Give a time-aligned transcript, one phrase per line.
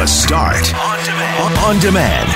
[0.00, 1.58] The Start on demand.
[1.58, 2.28] On demand.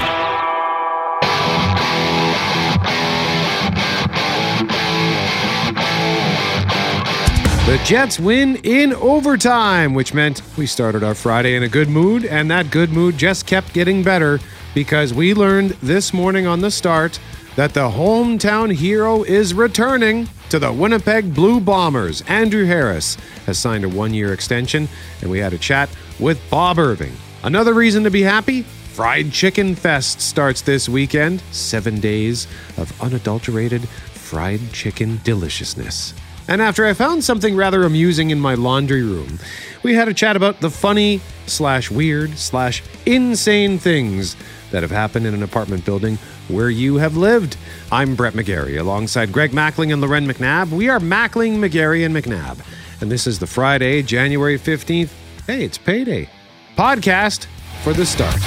[7.66, 12.27] The Jets win in overtime, which meant we started our Friday in a good mood,
[12.27, 14.40] and that good mood just kept getting better
[14.74, 17.19] because we learned this morning on the start
[17.56, 22.20] that the hometown hero is returning to the Winnipeg Blue Bombers.
[22.28, 24.87] Andrew Harris has signed a one year extension,
[25.23, 25.88] and we had a chat
[26.20, 27.16] with Bob Irving.
[27.45, 31.42] Another reason to be happy Fried Chicken Fest starts this weekend.
[31.51, 32.46] Seven days
[32.78, 36.15] of unadulterated fried chicken deliciousness.
[36.48, 39.38] And after I found something rather amusing in my laundry room,
[39.82, 44.37] we had a chat about the funny slash weird slash insane things
[44.70, 46.16] that have happened in an apartment building
[46.48, 47.59] where you have lived.
[47.92, 50.70] I'm Brett McGarry alongside Greg Mackling and Loren McNabb.
[50.70, 52.65] We are Mackling, McGarry, and McNabb.
[53.02, 55.10] And this is the Friday, January 15th.
[55.46, 56.30] Hey, it's payday.
[56.77, 57.46] Podcast
[57.83, 58.41] for the start.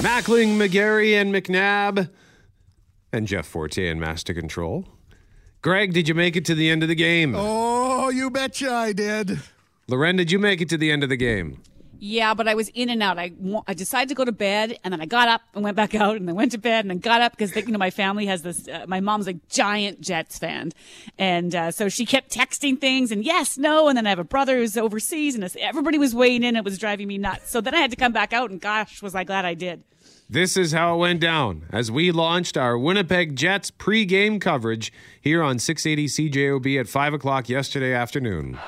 [0.00, 2.08] Mackling, McGarry, and McNabb,
[3.12, 4.86] and Jeff Forte and Master Control.
[5.62, 7.34] Greg, did you make it to the end of the game?
[7.36, 9.40] Oh, you betcha I did.
[9.88, 11.62] Loren, did you make it to the end of the game?
[11.98, 13.18] Yeah, but I was in and out.
[13.18, 13.32] I,
[13.66, 16.16] I decided to go to bed, and then I got up and went back out,
[16.16, 18.42] and then went to bed, and then got up because you know my family has
[18.42, 18.68] this.
[18.68, 20.72] Uh, my mom's a giant Jets fan,
[21.18, 24.24] and uh, so she kept texting things and yes, no, and then I have a
[24.24, 26.48] brother who's overseas, and everybody was weighing in.
[26.48, 27.50] And it was driving me nuts.
[27.50, 29.82] So then I had to come back out, and gosh, was I glad I did.
[30.30, 35.42] This is how it went down as we launched our Winnipeg Jets pre-game coverage here
[35.42, 38.58] on 680 CJOB at 5 o'clock yesterday afternoon.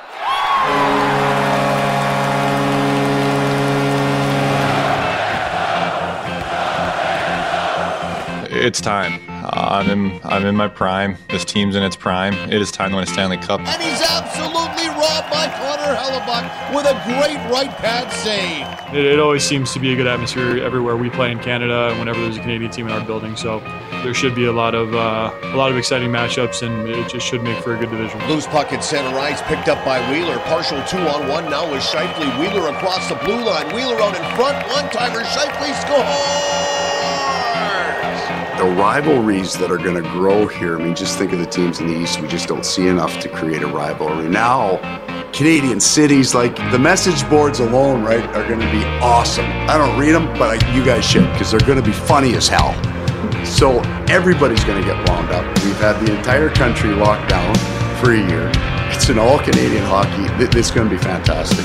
[8.61, 9.23] It's time.
[9.27, 10.21] Uh, I'm in.
[10.23, 11.17] I'm in my prime.
[11.31, 12.35] This team's in its prime.
[12.53, 13.61] It is time to win a Stanley Cup.
[13.61, 18.95] And he's absolutely robbed by Connor Hellebuyck with a great right pad save.
[18.95, 21.99] It, it always seems to be a good atmosphere everywhere we play in Canada and
[21.99, 23.35] whenever there's a Canadian team in our building.
[23.35, 23.61] So
[24.05, 27.27] there should be a lot of uh, a lot of exciting matchups, and it just
[27.27, 28.21] should make for a good division.
[28.29, 30.39] Loose puck at center ice, picked up by Wheeler.
[30.41, 32.39] Partial two on one now with Scheifele.
[32.39, 33.75] Wheeler across the blue line.
[33.75, 34.69] Wheeler out in front.
[34.69, 35.25] One timer.
[35.25, 36.80] Scheifele scores!
[38.61, 40.79] The rivalries that are going to grow here.
[40.79, 42.21] I mean, just think of the teams in the East.
[42.21, 44.29] We just don't see enough to create a rivalry.
[44.29, 44.77] Now,
[45.33, 49.47] Canadian cities, like the message boards alone, right, are going to be awesome.
[49.47, 52.35] I don't read them, but I, you guys should because they're going to be funny
[52.35, 52.75] as hell.
[53.47, 55.47] So everybody's going to get wound up.
[55.65, 57.55] We've had the entire country locked down
[57.97, 58.53] for a year.
[58.93, 60.27] It's an all Canadian hockey.
[60.45, 61.65] It's going to be fantastic.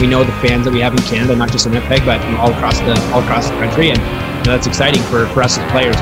[0.00, 2.50] we know the fans that we have in Canada, not just in Winnipeg, but all
[2.50, 5.96] across the all across the country, and that's exciting for, for us as players.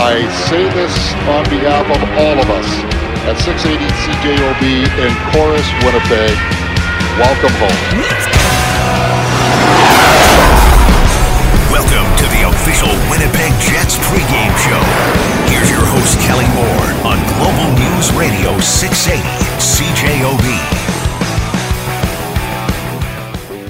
[0.00, 2.68] I say this on behalf of all of us
[3.28, 3.76] at 680
[4.08, 4.64] CJOB
[4.96, 6.32] in Corus, Winnipeg.
[7.20, 7.76] Welcome home.
[11.68, 14.80] Welcome to the official Winnipeg Jets pregame show.
[15.52, 19.20] Here's your host, Kelly Moore, on Global News Radio 680
[19.60, 20.48] CJOB.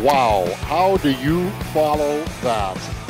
[0.07, 3.02] Wow, how do you follow that?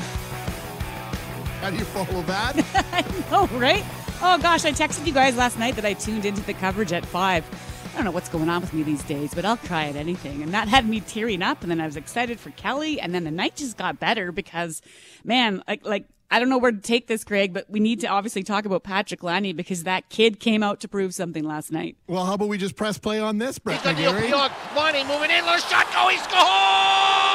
[1.62, 2.56] How do you follow that?
[2.92, 3.84] I know, right?
[4.20, 7.06] Oh gosh, I texted you guys last night that I tuned into the coverage at
[7.06, 7.44] five.
[7.92, 10.42] I don't know what's going on with me these days, but I'll cry at anything.
[10.42, 11.62] And that had me tearing up.
[11.62, 13.00] And then I was excited for Kelly.
[13.00, 14.82] And then the night just got better because,
[15.22, 18.08] man, like, like I don't know where to take this, Greg, but we need to
[18.08, 21.96] obviously talk about Patrick Laine because that kid came out to prove something last night.
[22.08, 24.28] well, how about we just press play on this, Brett He's got the McGarry?
[24.30, 25.44] Young Money moving in.
[25.44, 25.86] Little shot.
[25.94, 27.31] Oh, he scored!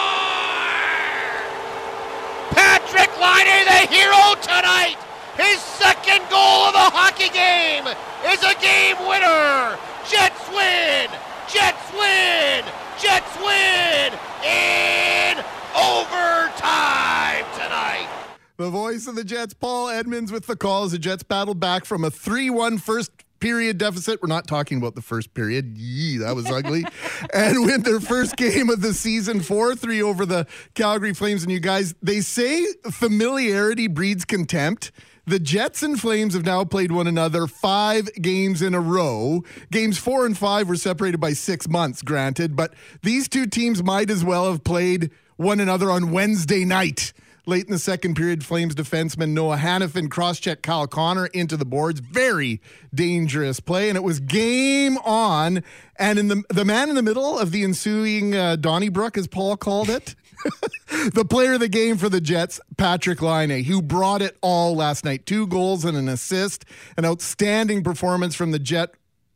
[2.88, 4.96] Patrick Laine, the hero tonight.
[5.36, 7.84] His second goal of the hockey game
[8.32, 9.78] is a game winner.
[10.08, 11.10] Jets win.
[11.52, 12.64] Jets win.
[12.98, 15.38] Jets win in
[15.76, 18.08] overtime tonight.
[18.56, 21.84] The voice of the Jets, Paul Edmonds, with the call as the Jets battled back
[21.84, 24.22] from a 3 1 first period deficit.
[24.22, 25.78] We're not talking about the first period.
[25.78, 26.86] Yee, that was ugly.
[27.34, 31.44] and win their first game of the season 4 3 over the Calgary Flames.
[31.44, 34.92] And you guys, they say familiarity breeds contempt.
[35.28, 39.44] The Jets and Flames have now played one another five games in a row.
[39.70, 42.74] Games four and five were separated by six months, granted, but
[43.04, 47.12] these two teams might as well have played one another on Wednesday night.
[47.48, 52.02] Late in the second period, Flames defenseman Noah Hanifin cross-checked Kyle Connor into the boards.
[52.02, 52.60] Very
[52.94, 55.64] dangerous play, and it was game on.
[55.98, 59.56] And in the the man in the middle of the ensuing uh, Donnybrook, as Paul
[59.56, 60.14] called it,
[61.14, 65.06] the player of the game for the Jets, Patrick Laine, who brought it all last
[65.06, 65.26] night.
[65.26, 66.66] Two goals and an assist,
[66.98, 68.94] an outstanding performance from the Jet.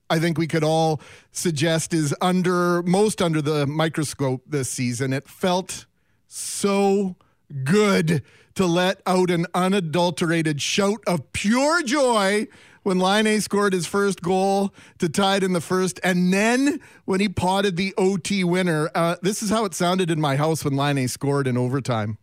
[0.09, 0.99] I think we could all
[1.31, 5.13] suggest is under most under the microscope this season.
[5.13, 5.85] It felt
[6.27, 7.15] so
[7.51, 8.23] good
[8.55, 12.47] to let out an unadulterated shout of pure joy
[12.83, 17.19] when Laine scored his first goal to tie it in the first, and then when
[17.19, 18.89] he potted the OT winner.
[18.95, 22.17] Uh, this is how it sounded in my house when Laine scored in overtime.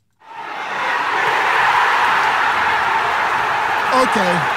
[3.99, 4.55] Okay.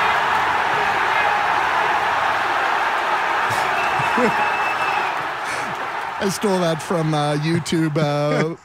[6.24, 7.98] I stole that from uh, YouTube.
[7.98, 8.56] Uh,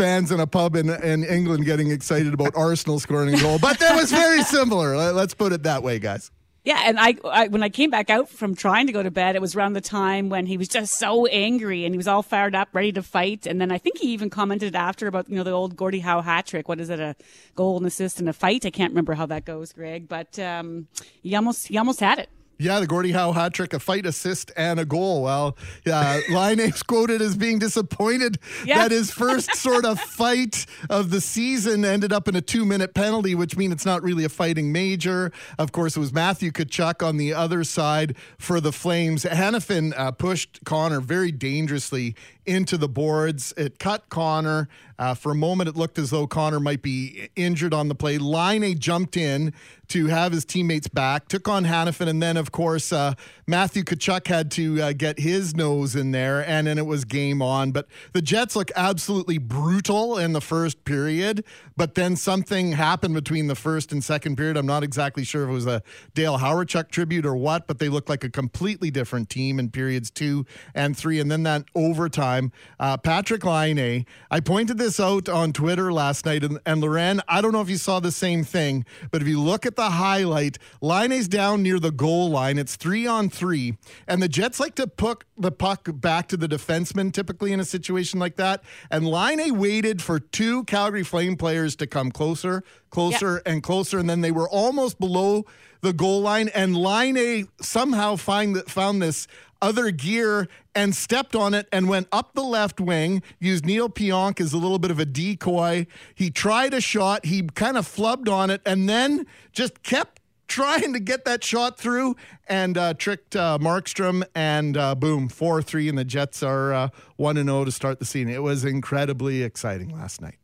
[0.00, 3.78] fans in a pub in, in England getting excited about Arsenal scoring a goal, but
[3.80, 4.96] that was very similar.
[5.12, 6.30] Let's put it that way, guys.
[6.64, 9.34] Yeah, and I, I, when I came back out from trying to go to bed,
[9.34, 12.22] it was around the time when he was just so angry and he was all
[12.22, 13.46] fired up, ready to fight.
[13.46, 16.20] And then I think he even commented after about you know the old Gordie Howe
[16.22, 16.68] hat trick.
[16.68, 17.00] What is it?
[17.00, 17.14] A
[17.54, 18.64] goal and assist and a fight?
[18.64, 20.88] I can't remember how that goes, Greg, but um,
[21.22, 22.28] he almost he almost had it.
[22.60, 25.22] Yeah, the Gordie Howe hat trick, a fight assist, and a goal.
[25.22, 28.76] Well, yeah, Laine's quoted as being disappointed yeah.
[28.76, 32.92] that his first sort of fight of the season ended up in a two minute
[32.92, 35.32] penalty, which means it's not really a fighting major.
[35.58, 39.24] Of course, it was Matthew Tkachuk on the other side for the Flames.
[39.24, 42.14] Hanifin uh, pushed Connor very dangerously
[42.46, 43.52] into the boards.
[43.56, 44.68] It cut Connor.
[44.98, 48.18] Uh, for a moment, it looked as though Connor might be injured on the play.
[48.18, 49.54] Laine jumped in
[49.88, 53.14] to have his teammates back, took on Hanifin, and then, of course, uh,
[53.46, 57.40] Matthew Tkachuk had to uh, get his nose in there, and then it was game
[57.40, 57.72] on.
[57.72, 61.44] But the Jets look absolutely brutal in the first period,
[61.78, 64.58] but then something happened between the first and second period.
[64.58, 65.82] I'm not exactly sure if it was a
[66.14, 70.10] Dale Hawerchuk tribute or what, but they looked like a completely different team in periods
[70.10, 70.44] two
[70.74, 71.18] and three.
[71.18, 72.29] And then that overtime,
[72.78, 77.40] uh, Patrick Laine, I pointed this out on Twitter last night, and, and Loren, I
[77.40, 80.58] don't know if you saw the same thing, but if you look at the highlight,
[80.80, 82.58] Laine's down near the goal line.
[82.58, 86.48] It's three on three, and the Jets like to put the puck back to the
[86.48, 88.62] defenseman typically in a situation like that.
[88.90, 93.42] And Laine waited for two Calgary Flame players to come closer, closer, yep.
[93.46, 95.44] and closer, and then they were almost below
[95.80, 96.48] the goal line.
[96.48, 99.26] And Laine somehow find found this
[99.62, 104.40] other gear and stepped on it and went up the left wing, used Neal Pionk
[104.40, 105.86] as a little bit of a decoy.
[106.14, 110.92] He tried a shot, he kind of flubbed on it, and then just kept trying
[110.92, 112.16] to get that shot through
[112.48, 117.36] and uh, tricked uh, Markstrom, and uh, boom, 4 3, and the Jets are 1
[117.36, 118.32] 0 to start the season.
[118.32, 120.39] It was incredibly exciting last night.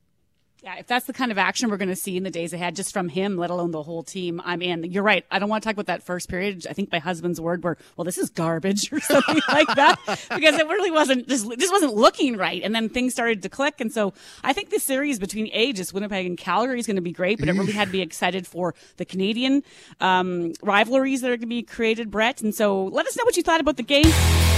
[0.66, 2.74] Yeah, if that's the kind of action we're going to see in the days ahead,
[2.74, 4.82] just from him, let alone the whole team, I'm in.
[4.82, 5.24] You're right.
[5.30, 6.66] I don't want to talk about that first period.
[6.68, 10.58] I think my husband's word were, "Well, this is garbage" or something like that, because
[10.58, 12.60] it really wasn't just this wasn't looking right.
[12.64, 13.80] And then things started to click.
[13.80, 17.12] And so I think the series between Aegis, Winnipeg, and Calgary is going to be
[17.12, 17.38] great.
[17.38, 19.62] But it really had to be excited for the Canadian
[20.00, 22.42] um, rivalries that are going to be created, Brett.
[22.42, 24.55] And so let us know what you thought about the game.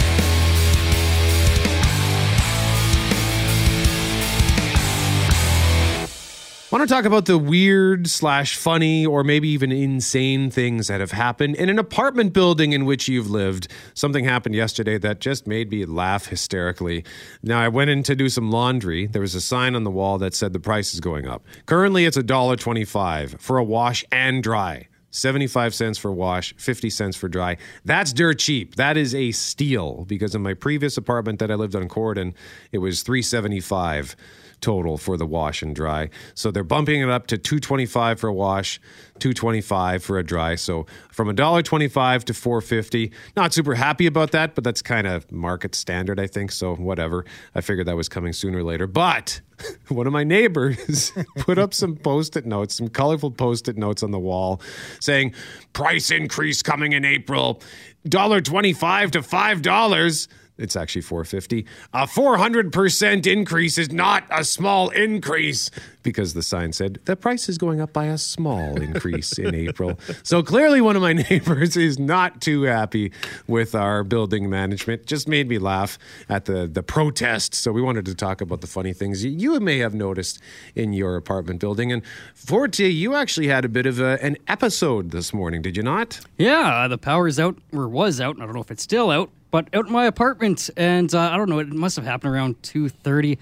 [6.71, 11.13] Want to talk about the weird slash funny or maybe even insane things that have
[11.13, 13.69] happened in an apartment building in which you've lived.
[13.95, 17.05] Something happened yesterday that just made me laugh hysterically.
[17.43, 19.07] Now I went in to do some laundry.
[19.07, 21.43] There was a sign on the wall that said the price is going up.
[21.65, 24.89] Currently it's a dollar twenty-five for a wash and dry.
[25.11, 27.57] 75 cents for wash, 50 cents for dry.
[27.85, 28.75] That's dirt cheap.
[28.75, 32.35] That is a steal because in my previous apartment that I lived on Corydon,
[32.73, 34.15] it was 375
[34.61, 36.11] total for the wash and dry.
[36.35, 38.81] So they're bumping it up to 225 for a wash,
[39.19, 40.55] 225 for a dry.
[40.55, 43.13] So from $1.25 to 450.
[43.37, 46.53] Not super happy about that, but that's kind of market standard, I think.
[46.53, 47.25] So whatever.
[47.55, 48.87] I figured that was coming sooner or later.
[48.87, 49.41] But
[49.89, 54.19] one of my neighbors put up some post-it notes, some colorful post-it notes on the
[54.19, 54.61] wall
[55.01, 55.35] saying
[55.73, 57.61] price increase coming in April,
[58.09, 61.65] $1.25 to $5 it's actually 450.
[61.93, 65.71] A 400% increase is not a small increase
[66.03, 69.99] because the sign said the price is going up by a small increase in April.
[70.23, 73.13] So clearly one of my neighbors is not too happy
[73.47, 75.07] with our building management.
[75.07, 75.99] Just made me laugh
[76.29, 77.55] at the the protest.
[77.55, 80.41] So we wanted to talk about the funny things you may have noticed
[80.75, 82.03] in your apartment building and
[82.35, 86.21] Forte, you actually had a bit of a, an episode this morning, did you not?
[86.39, 88.37] Yeah, the power is out or was out.
[88.41, 91.37] I don't know if it's still out but out in my apartment, and uh, I
[91.37, 93.39] don't know, it must have happened around two thirty,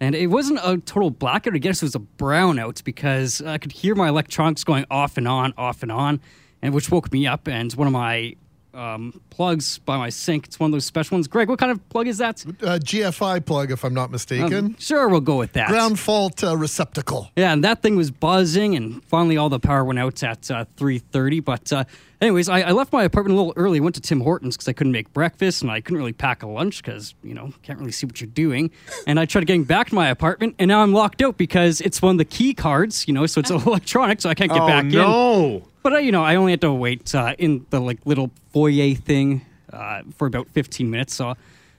[0.00, 1.54] and it wasn't a total blackout.
[1.54, 5.28] I guess it was a brownout because I could hear my electronics going off and
[5.28, 6.20] on, off and on,
[6.62, 7.48] and which woke me up.
[7.48, 8.36] And one of my
[8.74, 10.46] um, plugs by my sink.
[10.46, 11.28] It's one of those special ones.
[11.28, 12.44] Greg, what kind of plug is that?
[12.46, 14.54] Uh, GFI plug, if I'm not mistaken.
[14.54, 15.68] Um, sure, we'll go with that.
[15.68, 17.30] Ground fault uh, receptacle.
[17.36, 20.64] Yeah, and that thing was buzzing, and finally all the power went out at uh,
[20.76, 21.44] 3.30.
[21.44, 21.84] But uh,
[22.20, 24.72] anyways, I, I left my apartment a little early, went to Tim Hortons because I
[24.72, 27.92] couldn't make breakfast, and I couldn't really pack a lunch because, you know, can't really
[27.92, 28.70] see what you're doing.
[29.06, 32.00] And I tried getting back to my apartment, and now I'm locked out because it's
[32.00, 34.66] one of the key cards, you know, so it's electronic, so I can't get oh,
[34.66, 34.90] back in.
[34.90, 35.66] no.
[35.82, 38.94] But uh, you know, I only had to wait uh, in the like little foyer
[38.94, 41.30] thing uh, for about 15 minutes, so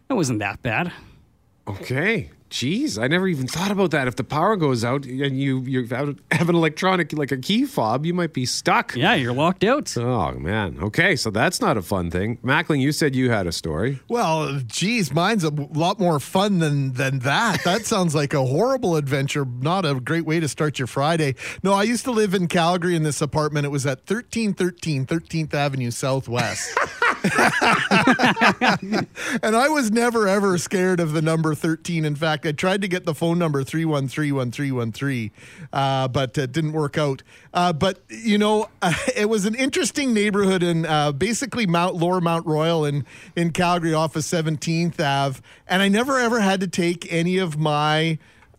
[0.10, 0.92] it wasn't that bad.
[1.68, 2.30] Okay.
[2.52, 4.10] Jeez, I never even thought about that.
[4.10, 7.64] If the power goes out and you you have have an electronic like a key
[7.66, 8.94] fob, you might be stuck.
[8.94, 9.96] Yeah, you're locked out.
[9.96, 10.78] Oh man.
[10.82, 12.38] Okay, so that's not a fun thing.
[12.44, 14.02] Mackling, you said you had a story.
[14.10, 17.62] Well, geez, mine's a lot more fun than than that.
[17.72, 19.46] That sounds like a horrible adventure.
[19.46, 21.36] Not a great way to start your Friday.
[21.64, 23.66] No, I used to live in Calgary in this apartment.
[23.66, 26.78] It was at 1313 13th Avenue Southwest.
[29.44, 32.04] and I was never ever scared of the number 13.
[32.04, 35.32] In fact, I tried to get the phone number 3131313,
[35.72, 37.22] uh, but it didn't work out.
[37.54, 42.22] Uh, but, you know, uh, it was an interesting neighborhood in uh, basically Mount Lower
[42.22, 45.42] Mount Royal in, in Calgary off of 17th Ave.
[45.68, 48.18] And I never ever had to take any of my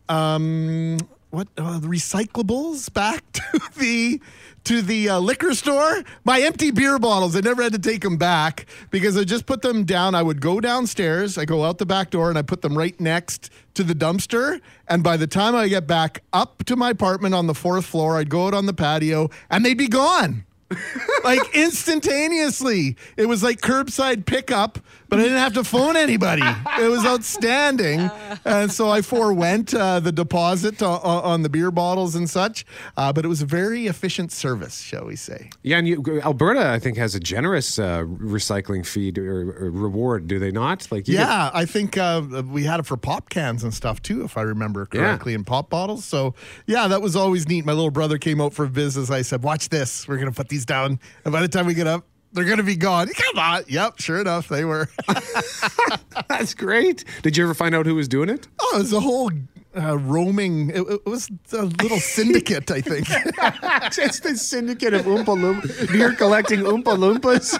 [0.09, 0.99] um,
[1.31, 4.21] what uh, recyclables back to the
[4.65, 6.03] to the uh, liquor store.
[6.25, 9.63] My empty beer bottles, I never had to take them back because I just put
[9.63, 10.15] them down.
[10.15, 12.99] I would go downstairs, I go out the back door, and I put them right
[13.01, 14.61] next to the dumpster.
[14.89, 18.17] And by the time I get back up to my apartment on the fourth floor,
[18.19, 20.45] I'd go out on the patio, and they'd be gone.
[21.25, 22.97] like instantaneously.
[23.17, 24.79] It was like curbside pickup,
[25.13, 26.41] but I didn't have to phone anybody.
[26.81, 28.11] It was outstanding.
[28.45, 32.65] And so I forewent uh, the deposit on, on the beer bottles and such.
[32.97, 35.51] Uh, but it was a very efficient service, shall we say.
[35.63, 40.27] Yeah, and you, Alberta, I think, has a generous uh, recycling fee or, or, reward,
[40.27, 40.91] do they not?
[40.91, 41.57] Like, yeah, get...
[41.57, 44.87] I think uh, we had it for pop cans and stuff too, if I remember
[44.87, 45.39] correctly, yeah.
[45.39, 46.05] in pop bottles.
[46.05, 46.35] So
[46.67, 47.65] yeah, that was always neat.
[47.65, 49.11] My little brother came out for business.
[49.11, 50.09] I said, "Watch this.
[50.09, 52.63] We're gonna put these down, and by the time we get up, they're going to
[52.63, 53.09] be gone.
[53.09, 53.65] Come on.
[53.69, 54.89] Yep, sure enough, they were.
[56.29, 57.05] That's great.
[57.23, 58.49] Did you ever find out who was doing it?
[58.61, 59.31] Oh, it was a whole
[59.77, 60.71] uh, roaming.
[60.71, 63.07] It, it, was a little syndicate, I think.
[63.99, 65.93] it's the syndicate of Oompa Loompas.
[65.93, 67.59] Beer collecting Oompa Loompas.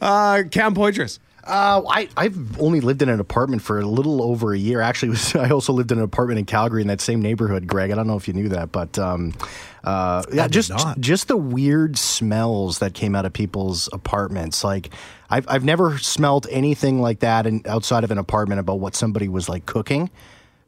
[0.00, 1.18] uh, Cam Poitras.
[1.44, 4.80] Uh, I I've only lived in an apartment for a little over a year.
[4.80, 7.90] Actually, was, I also lived in an apartment in Calgary in that same neighborhood, Greg.
[7.90, 9.34] I don't know if you knew that, but um,
[9.82, 11.00] uh, yeah, just not.
[11.00, 14.62] just the weird smells that came out of people's apartments.
[14.62, 14.90] Like
[15.30, 19.28] I've I've never smelled anything like that in, outside of an apartment about what somebody
[19.28, 20.10] was like cooking.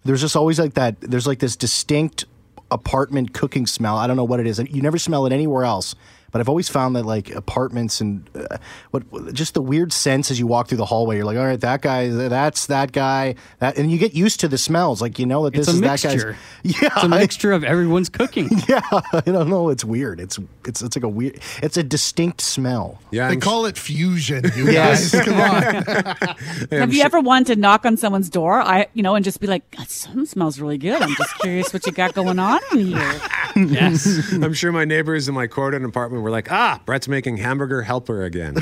[0.04, 1.00] There's just always like that.
[1.00, 2.24] There's like this distinct
[2.72, 3.96] apartment cooking smell.
[3.96, 4.58] I don't know what it is.
[4.58, 5.94] You never smell it anywhere else
[6.34, 8.56] but I've always found that like apartments and uh,
[8.90, 11.60] what just the weird sense as you walk through the hallway, you're like, all right,
[11.60, 15.00] that guy, that's that guy, that, and you get used to the smells.
[15.00, 16.08] Like you know that this it's is mixture.
[16.08, 16.36] that guy's.
[16.82, 18.48] Yeah, it's a mixture of everyone's cooking.
[18.68, 19.68] yeah, I don't know.
[19.68, 20.18] It's weird.
[20.18, 21.38] It's it's it's like a weird.
[21.62, 23.00] It's a distinct smell.
[23.12, 24.44] Yeah, they I'm call sh- it fusion.
[24.56, 26.26] You yes, come on.
[26.72, 28.60] Have you ever wanted to knock on someone's door?
[28.60, 31.86] I, you know, and just be like, "Something smells really good." I'm just curious what
[31.86, 33.20] you got going on in here.
[33.54, 37.82] yes, I'm sure my neighbors in my Corydon apartment were like, ah, Brett's making hamburger
[37.82, 38.54] helper again.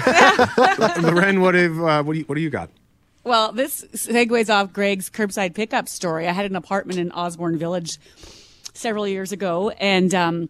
[1.00, 2.70] Loren, what have uh, what do you, what do you got?
[3.24, 6.26] Well, this segues off Greg's curbside pickup story.
[6.26, 7.98] I had an apartment in Osborne Village
[8.74, 10.48] several years ago, and um,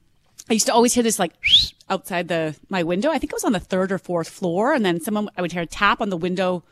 [0.49, 1.33] I used to always hear this like
[1.91, 3.11] outside the my window.
[3.11, 5.53] I think it was on the third or fourth floor, and then someone I would
[5.53, 6.65] hear a tap on the window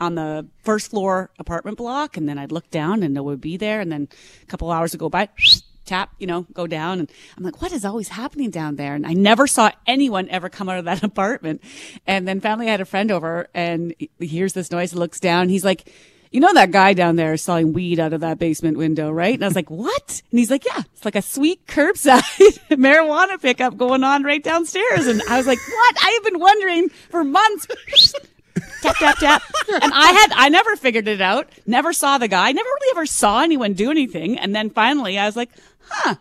[0.00, 3.40] on the first floor apartment block, and then I'd look down and no one would
[3.40, 4.08] be there, and then
[4.42, 5.28] a couple hours would go by
[5.84, 7.00] tap, you know, go down.
[7.00, 8.94] And I'm like, what is always happening down there?
[8.94, 11.62] And I never saw anyone ever come out of that apartment.
[12.06, 15.48] And then finally I had a friend over and he hears this noise looks down.
[15.48, 15.88] He's like,
[16.34, 19.34] you know that guy down there selling weed out of that basement window, right?
[19.34, 20.22] And I was like, what?
[20.32, 22.20] And he's like, yeah, it's like a sweet curbside
[22.70, 25.06] marijuana pickup going on right downstairs.
[25.06, 25.96] And I was like, what?
[26.02, 27.68] I have been wondering for months
[28.82, 29.42] tap tap tap
[29.82, 33.06] and i had i never figured it out never saw the guy never really ever
[33.06, 35.50] saw anyone do anything and then finally i was like
[35.88, 36.16] huh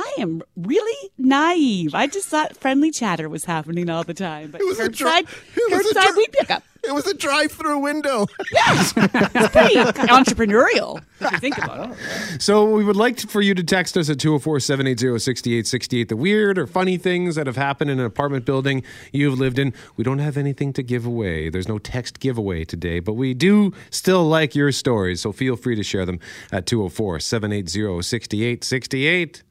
[0.00, 1.92] I am really naive.
[1.92, 4.52] I just thought friendly chatter was happening all the time.
[4.52, 5.26] But it was curbside, a dri-
[5.70, 6.62] curbside weed pickup.
[6.84, 8.26] It was a drive-through window.
[8.52, 11.96] Yes, it's pretty entrepreneurial if you think about it.
[12.40, 16.96] So we would like for you to text us at 204-780-6868 the weird or funny
[16.96, 19.74] things that have happened in an apartment building you've lived in.
[19.96, 21.48] We don't have anything to give away.
[21.50, 25.74] There's no text giveaway today, but we do still like your stories, so feel free
[25.76, 26.20] to share them
[26.52, 29.42] at 204-780-6868.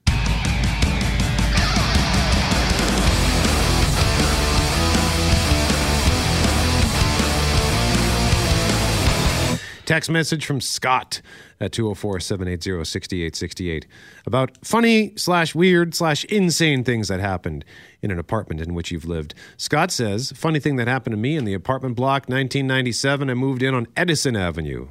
[9.88, 11.22] Text message from Scott
[11.62, 13.88] at 204 780 6868
[14.26, 17.64] about funny slash weird slash insane things that happened
[18.02, 19.34] in an apartment in which you've lived.
[19.56, 23.64] Scott says, funny thing that happened to me in the apartment block 1997, I moved
[23.64, 24.90] in on Edison Avenue.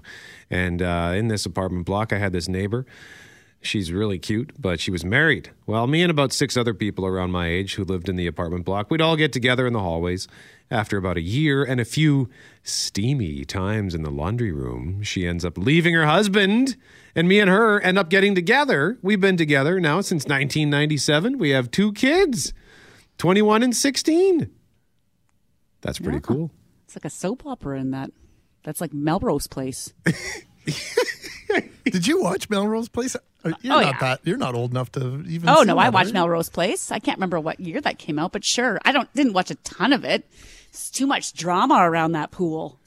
[0.48, 2.86] And uh, in this apartment block, I had this neighbor.
[3.60, 5.50] She's really cute, but she was married.
[5.66, 8.64] Well, me and about six other people around my age who lived in the apartment
[8.64, 10.26] block, we'd all get together in the hallways.
[10.70, 12.28] After about a year and a few
[12.64, 16.76] steamy times in the laundry room, she ends up leaving her husband,
[17.14, 18.98] and me and her end up getting together.
[19.00, 21.38] We've been together now since 1997.
[21.38, 22.52] We have two kids
[23.18, 24.50] 21 and 16.
[25.82, 26.50] That's pretty cool.
[26.84, 28.10] It's like a soap opera in that.
[28.64, 29.94] That's like Melrose Place.
[31.84, 33.16] Did you watch Melrose Place?
[33.16, 33.98] Uh, You're Oh, not yeah.
[34.00, 34.20] that.
[34.24, 35.48] You're not old enough to even.
[35.48, 36.12] Oh no, I watched?
[36.12, 36.90] Melrose Place.
[36.90, 39.54] I can't remember what year that came out, but sure, I don't didn't watch a
[39.56, 40.28] ton of it.
[40.68, 42.78] It's too much drama around that pool.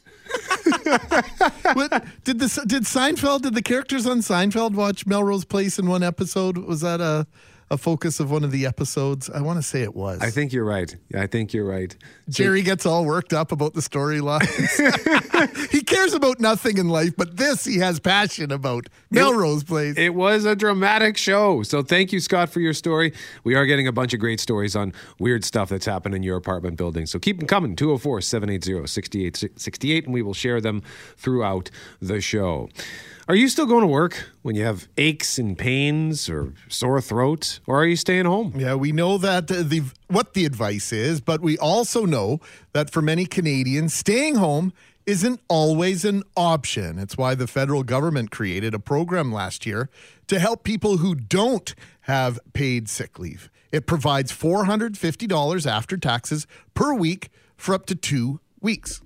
[1.73, 3.41] What, did the did Seinfeld?
[3.43, 6.57] Did the characters on Seinfeld watch Melrose Place in one episode?
[6.57, 7.25] Was that a
[7.71, 9.29] a focus of one of the episodes?
[9.29, 10.21] I want to say it was.
[10.21, 10.95] I think you're right.
[11.15, 11.95] I think you're right.
[12.29, 15.69] Jerry gets all worked up about the storylines.
[15.71, 18.87] he cares about nothing in life, but this he has passion about.
[19.11, 19.97] Melrose Place.
[19.97, 21.63] It was a dramatic show.
[21.63, 23.13] So thank you, Scott, for your story.
[23.43, 26.37] We are getting a bunch of great stories on weird stuff that's happened in your
[26.37, 27.05] apartment building.
[27.05, 30.81] So keep them coming 204 780 6868, and we will share them
[31.17, 31.69] throughout
[32.01, 32.69] the show.
[33.29, 37.59] Are you still going to work when you have aches and pains or sore throat,
[37.67, 38.53] or are you staying home?
[38.55, 42.39] Yeah, we know that the what the advice is, but we also know
[42.73, 44.73] that for many Canadians, staying home
[45.05, 46.97] isn't always an option.
[46.97, 49.91] It's why the federal government created a program last year
[50.25, 53.51] to help people who don't have paid sick leave.
[53.71, 59.01] It provides $450 after taxes per week for up to 2 weeks.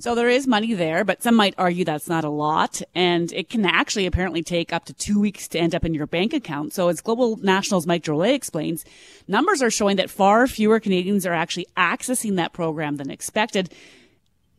[0.00, 2.80] So there is money there, but some might argue that's not a lot.
[2.94, 6.06] And it can actually apparently take up to two weeks to end up in your
[6.06, 6.72] bank account.
[6.72, 8.84] So as Global Nationals Mike Drolet explains,
[9.26, 13.74] numbers are showing that far fewer Canadians are actually accessing that program than expected.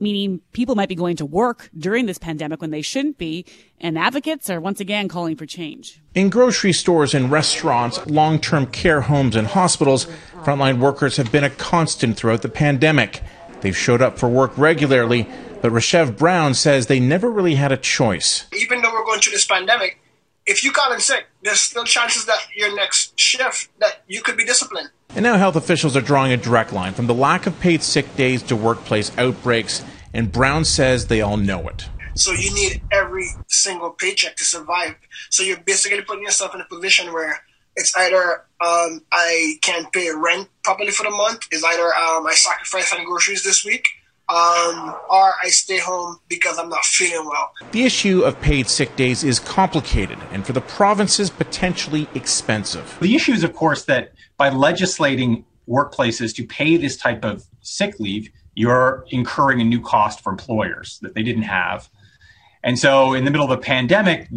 [0.02, 3.45] Meaning people might be going to work during this pandemic when they shouldn't be.
[3.80, 6.02] And advocates are once again calling for change.
[6.15, 10.06] In grocery stores and restaurants, long term care homes, and hospitals,
[10.43, 13.21] frontline workers have been a constant throughout the pandemic.
[13.62, 15.28] They've showed up for work regularly,
[15.62, 18.45] but Rashev Brown says they never really had a choice.
[18.54, 20.00] even though we're going through this pandemic,
[20.45, 24.38] if you call in sick, there's still chances that your next shift that you could
[24.38, 24.89] be disciplined.
[25.15, 28.15] And now health officials are drawing a direct line from the lack of paid sick
[28.15, 31.89] days to workplace outbreaks, and Brown says they all know it.
[32.15, 34.95] So you need every single paycheck to survive.
[35.30, 37.43] So you're basically putting yourself in a position where
[37.76, 42.34] it's either um, I can't pay rent properly for the month, is either um, I
[42.34, 43.86] sacrifice on groceries this week,
[44.28, 47.52] um, or I stay home because I'm not feeling well.
[47.72, 52.98] The issue of paid sick days is complicated and for the provinces potentially expensive.
[53.02, 58.00] The issue is, of course, that by legislating workplaces to pay this type of sick
[58.00, 61.89] leave, you're incurring a new cost for employers that they didn't have.
[62.62, 64.28] And so, in the middle of a pandemic,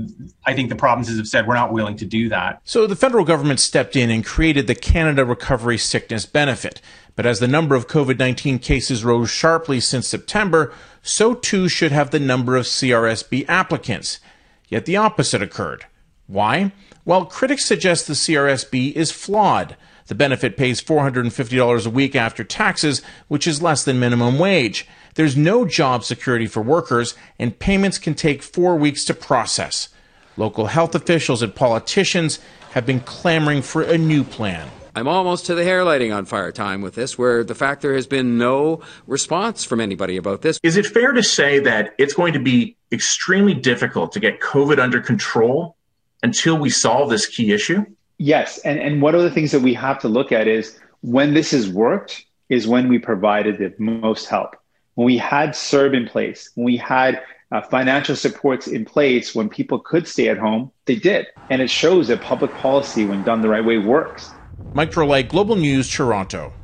[0.46, 2.60] I think the provinces have said we're not willing to do that.
[2.64, 6.80] So the federal government stepped in and created the Canada Recovery Sickness Benefit.
[7.16, 11.92] But as the number of COVID 19 cases rose sharply since September, so too should
[11.92, 14.20] have the number of CRSB applicants.
[14.68, 15.86] Yet the opposite occurred.
[16.26, 16.72] Why?
[17.04, 19.76] Well, critics suggest the CRSB is flawed.
[20.06, 24.86] The benefit pays $450 a week after taxes, which is less than minimum wage.
[25.14, 29.88] There's no job security for workers, and payments can take four weeks to process.
[30.36, 32.38] Local health officials and politicians
[32.72, 34.68] have been clamoring for a new plan.
[34.94, 37.94] I'm almost to the hair lighting on fire time with this, where the fact there
[37.94, 40.58] has been no response from anybody about this.
[40.62, 44.78] Is it fair to say that it's going to be extremely difficult to get COVID
[44.78, 45.76] under control
[46.22, 47.84] until we solve this key issue?
[48.18, 51.34] Yes, and and one of the things that we have to look at is when
[51.34, 54.56] this has worked is when we provided the most help.
[54.94, 59.48] When we had CERB in place, when we had uh, financial supports in place, when
[59.48, 63.40] people could stay at home, they did, and it shows that public policy, when done
[63.40, 64.34] the right way, works.
[64.74, 66.54] Mike Drolet, Global News, Toronto.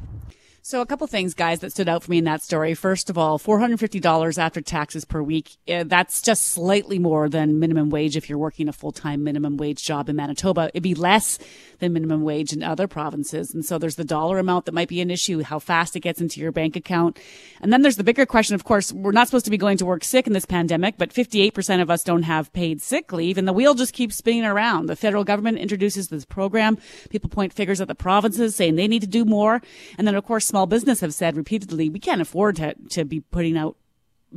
[0.69, 2.75] So a couple things, guys, that stood out for me in that story.
[2.75, 5.57] First of all, $450 after taxes per week.
[5.67, 9.83] Uh, that's just slightly more than minimum wage if you're working a full-time minimum wage
[9.83, 10.69] job in Manitoba.
[10.75, 11.39] It'd be less
[11.79, 13.55] than minimum wage in other provinces.
[13.55, 16.21] And so there's the dollar amount that might be an issue, how fast it gets
[16.21, 17.19] into your bank account.
[17.63, 18.55] And then there's the bigger question.
[18.55, 21.15] Of course, we're not supposed to be going to work sick in this pandemic, but
[21.15, 24.85] 58% of us don't have paid sick leave and the wheel just keeps spinning around.
[24.85, 26.77] The federal government introduces this program.
[27.09, 29.63] People point fingers at the provinces saying they need to do more.
[29.97, 33.21] And then, of course, small business have said repeatedly, we can't afford to, to be
[33.21, 33.77] putting out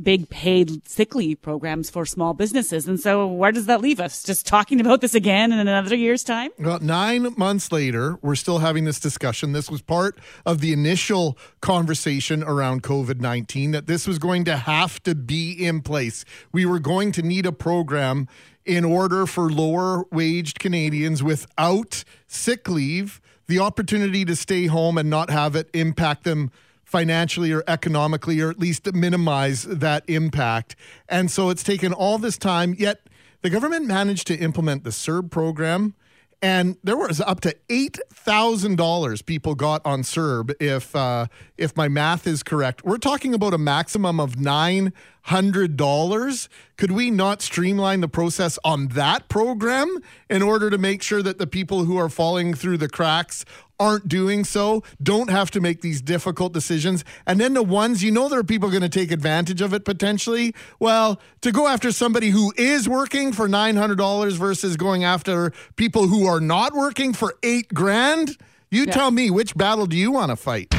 [0.00, 2.86] big paid sick leave programs for small businesses.
[2.86, 4.22] And so where does that leave us?
[4.22, 6.52] Just talking about this again in another year's time?
[6.60, 9.50] Well, nine months later, we're still having this discussion.
[9.50, 14.56] This was part of the initial conversation around COVID 19 that this was going to
[14.56, 16.24] have to be in place.
[16.52, 18.28] We were going to need a program
[18.64, 23.20] in order for lower waged Canadians without sick leave
[23.52, 26.50] the opportunity to stay home and not have it impact them
[26.84, 30.74] financially or economically, or at least minimize that impact.
[31.06, 33.10] And so it's taken all this time, yet
[33.42, 35.94] the government managed to implement the CERB program.
[36.40, 41.26] And there was up to eight thousand dollars people got on CERB, if uh,
[41.58, 42.86] if my math is correct.
[42.86, 46.48] We're talking about a maximum of nine hundred dollars.
[46.76, 51.38] Could we not streamline the process on that program in order to make sure that
[51.38, 53.44] the people who are falling through the cracks
[53.78, 57.04] aren't doing so, don't have to make these difficult decisions.
[57.26, 59.84] And then the ones you know there are people going to take advantage of it
[59.84, 60.54] potentially.
[60.78, 66.26] Well, to go after somebody who is working for $900 versus going after people who
[66.26, 68.36] are not working for 8 grand,
[68.70, 68.92] you yeah.
[68.92, 70.72] tell me which battle do you want to fight?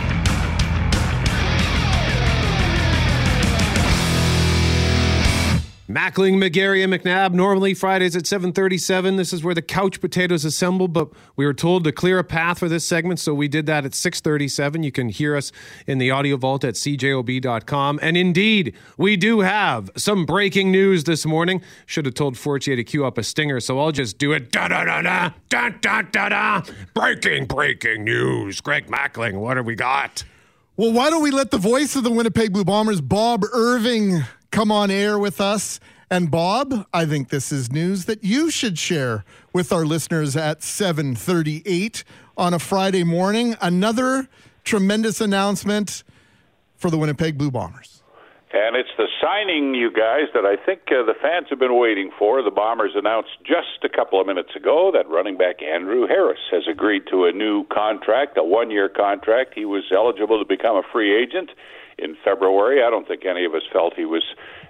[5.93, 7.33] Mackling, McGarry, and McNabb.
[7.33, 9.17] Normally Fridays at 7:37.
[9.17, 12.59] This is where the couch potatoes assemble, but we were told to clear a path
[12.59, 14.83] for this segment, so we did that at 6:37.
[14.83, 15.51] You can hear us
[15.85, 17.99] in the audio vault at cjob.com.
[18.01, 21.61] And indeed, we do have some breaking news this morning.
[21.85, 24.51] Should have told Fortier to cue up a stinger, so I'll just do it.
[24.51, 26.61] Da da da da da da da da.
[26.93, 28.61] Breaking, breaking news.
[28.61, 30.23] Greg Mackling, what have we got?
[30.75, 34.71] Well, why don't we let the voice of the Winnipeg Blue Bombers, Bob Irving, come
[34.71, 35.79] on air with us.
[36.11, 40.61] And Bob, I think this is news that you should share with our listeners at
[40.61, 42.03] 7:38
[42.37, 43.55] on a Friday morning.
[43.61, 44.29] Another
[44.63, 46.03] tremendous announcement
[46.77, 48.03] for the Winnipeg Blue Bombers.
[48.53, 52.11] And it's the signing, you guys, that I think uh, the fans have been waiting
[52.19, 52.43] for.
[52.43, 56.67] The Bombers announced just a couple of minutes ago that running back Andrew Harris has
[56.69, 59.55] agreed to a new contract, a one year contract.
[59.55, 61.49] He was eligible to become a free agent
[61.97, 62.83] in February.
[62.83, 64.23] I don't think any of us felt he was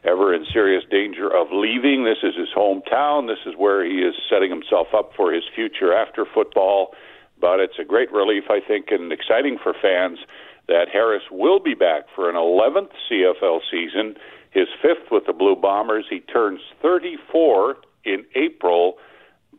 [0.04, 2.04] ever in serious danger of leaving.
[2.04, 3.28] This is his hometown.
[3.28, 6.94] This is where he is setting himself up for his future after football.
[7.40, 10.20] But it's a great relief, I think, and exciting for fans
[10.68, 14.16] that Harris will be back for an 11th CFL season,
[14.52, 16.06] his fifth with the Blue Bombers.
[16.10, 18.98] He turns 34 in April,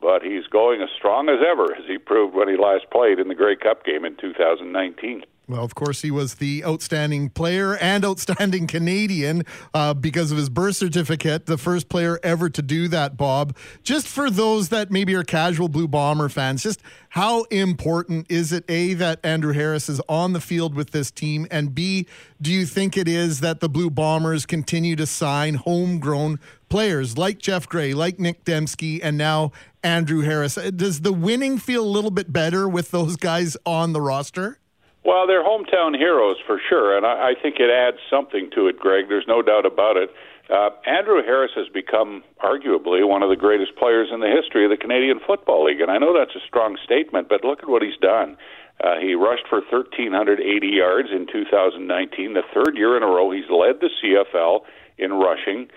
[0.00, 3.28] but he's going as strong as ever, as he proved when he last played in
[3.28, 5.24] the Grey Cup game in 2019.
[5.46, 10.48] Well, of course, he was the outstanding player and outstanding Canadian uh, because of his
[10.48, 13.54] birth certificate, the first player ever to do that, Bob.
[13.82, 16.80] Just for those that maybe are casual Blue Bomber fans, just
[17.10, 21.46] how important is it, A, that Andrew Harris is on the field with this team,
[21.50, 22.06] and B,
[22.40, 27.38] do you think it is that the Blue Bombers continue to sign homegrown players like
[27.38, 29.52] Geoff Gray, like Nick Demski, and now
[29.82, 30.54] Andrew Harris?
[30.54, 34.58] Does the winning feel a little bit better with those guys on the roster?
[35.04, 38.78] Well, they're hometown heroes for sure, and I, I think it adds something to it,
[38.78, 39.08] Greg.
[39.08, 40.10] There's no doubt about it.
[40.48, 44.70] Uh, Andrew Harris has become arguably one of the greatest players in the history of
[44.70, 47.82] the Canadian Football League, and I know that's a strong statement, but look at what
[47.82, 48.36] he's done.
[48.82, 53.48] Uh, he rushed for 1,380 yards in 2019, the third year in a row he's
[53.48, 54.60] led the CFL
[54.98, 55.68] in rushing.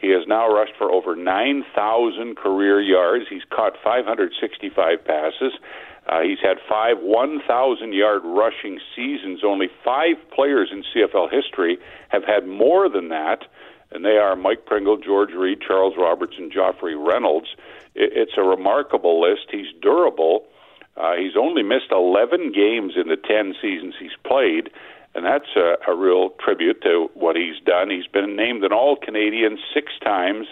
[0.00, 3.26] He has now rushed for over 9,000 career yards.
[3.28, 5.52] He's caught 565 passes.
[6.08, 9.40] Uh, he's had five 1,000 yard rushing seasons.
[9.44, 13.44] Only five players in CFL history have had more than that,
[13.90, 17.48] and they are Mike Pringle, George Reed, Charles Roberts, and Joffrey Reynolds.
[17.94, 19.48] It, it's a remarkable list.
[19.50, 20.46] He's durable.
[20.96, 24.70] Uh, he's only missed 11 games in the 10 seasons he's played,
[25.14, 27.90] and that's a, a real tribute to what he's done.
[27.90, 30.46] He's been named an All Canadian six times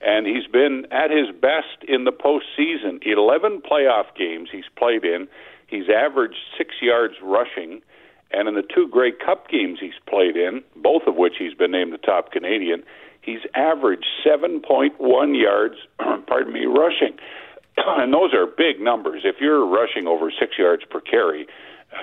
[0.00, 3.04] and he's been at his best in the postseason.
[3.04, 5.26] 11 playoff games he's played in.
[5.66, 7.82] He's averaged six yards rushing,
[8.30, 11.72] and in the two Grey Cup games he's played in, both of which he's been
[11.72, 12.84] named the top Canadian,
[13.22, 15.74] he's averaged 7.1 yards,
[16.26, 17.16] pardon me, rushing.
[17.76, 19.22] and those are big numbers.
[19.24, 21.46] If you're rushing over six yards per carry,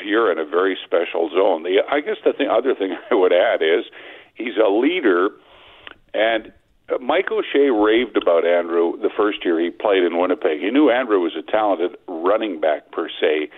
[0.04, 1.63] you're in a very special zone.
[1.63, 3.86] The, I guess the thing, other thing I would add is
[4.36, 5.30] he's a leader,
[6.13, 6.52] and
[6.89, 10.60] uh, Mike O'Shea raved about Andrew the first year he played in Winnipeg.
[10.60, 13.50] He knew Andrew was a talented running back per se,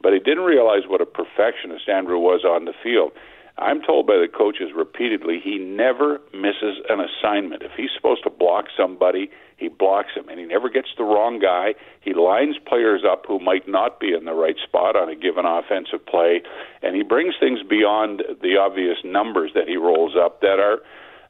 [0.00, 3.12] but he didn't realize what a perfectionist Andrew was on the field.
[3.56, 7.62] I'm told by the coaches repeatedly he never misses an assignment.
[7.62, 11.38] If he's supposed to block somebody, he blocks him, and he never gets the wrong
[11.38, 11.74] guy.
[12.00, 15.44] He lines players up who might not be in the right spot on a given
[15.46, 16.42] offensive play,
[16.82, 20.82] and he brings things beyond the obvious numbers that he rolls up that are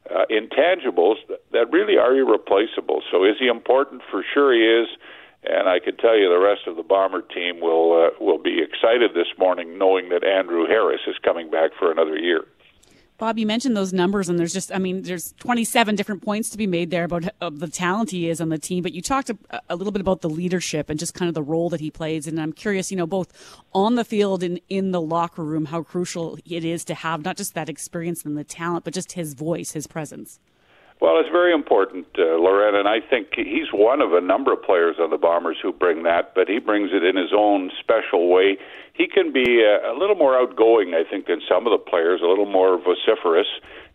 [0.09, 1.15] uh, intangibles
[1.51, 3.01] that really are irreplaceable.
[3.11, 4.01] So is he important?
[4.09, 4.87] For sure he is.
[5.47, 8.61] And I can tell you, the rest of the bomber team will uh, will be
[8.61, 12.45] excited this morning, knowing that Andrew Harris is coming back for another year.
[13.17, 16.57] Bob, you mentioned those numbers, and there's just, I mean, there's 27 different points to
[16.57, 18.83] be made there about uh, the talent he is on the team.
[18.83, 19.37] But you talked a,
[19.69, 22.27] a, little bit about the leadership and just kind of the role that he plays.
[22.27, 23.31] And I'm curious, you know, both
[23.73, 27.37] on the field and in the locker room, how crucial it is to have not
[27.37, 30.41] just that experience and the talent, but just his voice, his presence.
[31.01, 34.63] Well, it's very important, uh, Loretta, and I think he's one of a number of
[34.63, 38.29] players on the Bombers who bring that, but he brings it in his own special
[38.31, 38.57] way.
[38.93, 42.21] He can be a, a little more outgoing, I think, than some of the players,
[42.23, 43.47] a little more vociferous.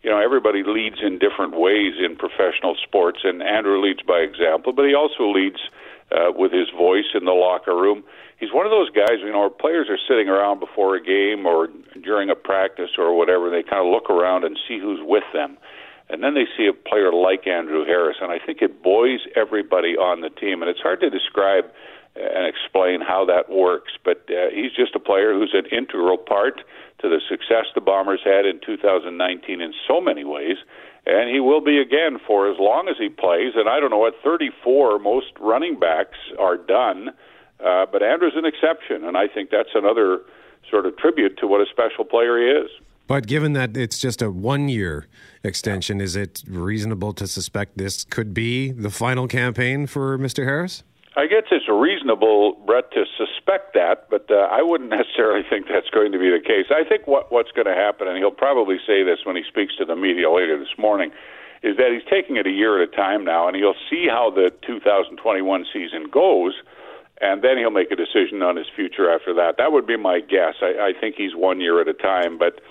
[0.03, 4.71] You know, everybody leads in different ways in professional sports, and Andrew leads by example,
[4.71, 5.57] but he also leads
[6.11, 8.03] uh, with his voice in the locker room.
[8.37, 11.67] He's one of those guys, you know, players are sitting around before a game or
[12.03, 15.57] during a practice or whatever, they kind of look around and see who's with them
[16.11, 19.95] and then they see a player like Andrew Harris, and I think it buoys everybody
[19.95, 20.61] on the team.
[20.61, 21.65] And it's hard to describe
[22.15, 26.59] and explain how that works, but uh, he's just a player who's an integral part
[26.99, 30.57] to the success the Bombers had in 2019 in so many ways.
[31.05, 33.53] And he will be again for as long as he plays.
[33.55, 37.09] And I don't know, at 34, most running backs are done.
[37.63, 40.21] Uh, but Andrew's an exception, and I think that's another
[40.69, 42.69] sort of tribute to what a special player he is.
[43.07, 45.07] But given that it's just a one year
[45.43, 50.43] extension, is it reasonable to suspect this could be the final campaign for Mr.
[50.45, 50.83] Harris?
[51.17, 55.89] I guess it's reasonable, Brett, to suspect that, but uh, I wouldn't necessarily think that's
[55.89, 56.67] going to be the case.
[56.71, 59.75] I think what, what's going to happen, and he'll probably say this when he speaks
[59.77, 61.11] to the media later this morning,
[61.63, 64.31] is that he's taking it a year at a time now, and he'll see how
[64.31, 66.53] the 2021 season goes,
[67.19, 69.57] and then he'll make a decision on his future after that.
[69.57, 70.55] That would be my guess.
[70.61, 72.61] I, I think he's one year at a time, but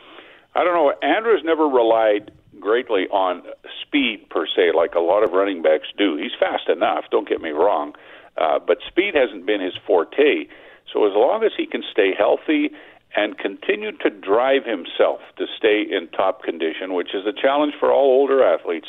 [0.55, 0.93] I don't know.
[1.07, 3.43] Andrews never relied greatly on
[3.83, 6.17] speed per se, like a lot of running backs do.
[6.17, 7.05] He's fast enough.
[7.11, 7.95] Don't get me wrong,
[8.37, 10.47] uh, but speed hasn't been his forte.
[10.93, 12.71] So as long as he can stay healthy
[13.17, 17.93] and continue to drive himself to stay in top condition, which is a challenge for
[17.93, 18.89] all older athletes,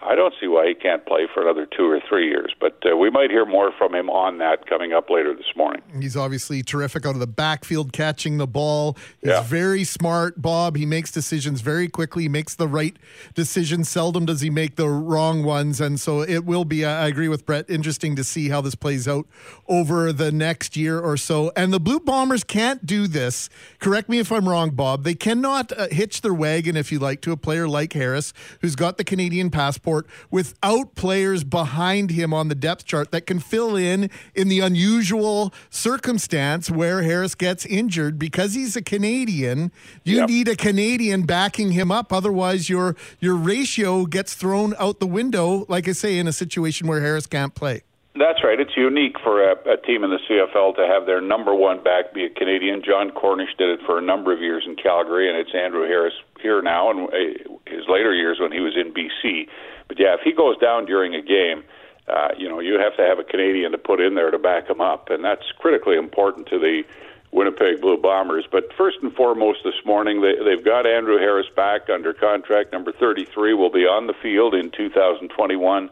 [0.00, 2.96] I don't see why he can't play for another two or three years, but uh,
[2.96, 5.82] we might hear more from him on that coming up later this morning.
[6.00, 8.96] He's obviously terrific out of the backfield catching the ball.
[9.20, 9.42] He's yeah.
[9.42, 10.76] very smart, Bob.
[10.76, 12.96] He makes decisions very quickly, he makes the right
[13.34, 13.88] decisions.
[13.88, 15.80] Seldom does he make the wrong ones.
[15.80, 19.08] And so it will be, I agree with Brett, interesting to see how this plays
[19.08, 19.26] out
[19.66, 21.50] over the next year or so.
[21.56, 23.50] And the Blue Bombers can't do this.
[23.80, 25.02] Correct me if I'm wrong, Bob.
[25.02, 28.76] They cannot uh, hitch their wagon, if you like, to a player like Harris, who's
[28.76, 29.87] got the Canadian passport
[30.30, 35.52] without players behind him on the depth chart that can fill in in the unusual
[35.70, 39.72] circumstance where Harris gets injured because he's a Canadian.
[40.04, 40.28] You yep.
[40.28, 45.64] need a Canadian backing him up, otherwise your your ratio gets thrown out the window.
[45.68, 47.82] Like I say, in a situation where Harris can't play.
[48.18, 48.58] That's right.
[48.58, 52.12] It's unique for a, a, team in the CFL to have their number one back
[52.12, 52.82] be a Canadian.
[52.82, 56.14] Jon Cornish did it for a number of years in Calgary, and it's Andrew Harris
[56.40, 59.46] here now, and uh, his later years when he was in BC.
[59.86, 61.62] But yeah, if he goes down during a game,
[62.08, 64.68] uh, you know, you have to have a Canadian to put in there to back
[64.68, 66.82] him up, and that's critically important to the
[67.30, 68.46] Winnipeg Blue Bombers.
[68.50, 72.72] But first and foremost, this morning they, they've got Andrew Harris back under contract.
[72.72, 75.90] Number 33 will be on the field in 2021.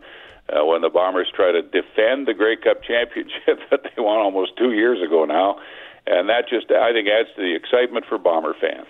[0.48, 4.56] Uh, when the Bombers try to defend the Grey Cup championship that they won almost
[4.56, 5.58] two years ago now,
[6.06, 8.86] and that just I think adds to the excitement for Bomber fans.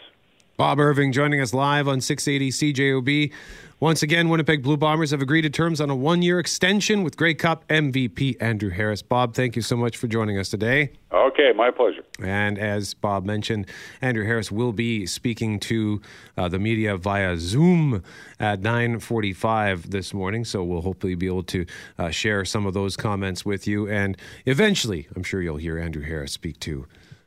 [0.57, 3.33] Bob Irving joining us live on 680 CJOB.
[3.79, 7.15] Once again, Winnipeg Blue Bombers have agreed to terms on a one year extension with
[7.15, 9.03] Grey Cup MVP Andrew Harris.
[9.03, 10.93] Bob, thank you so much for joining us today.
[11.13, 12.03] Okay, my pleasure.
[12.23, 13.67] And as Bob mentioned,
[14.01, 16.01] Andrew Harris will be speaking to
[16.39, 18.03] uh, the media via Zoom
[18.41, 20.47] at 9:45 this morning.
[20.47, 21.67] So we'll hopefully be able to
[21.99, 23.87] uh, share some of those comments with you.
[23.91, 26.87] And eventually, I'm sure you'll hear Andrew Harris speak to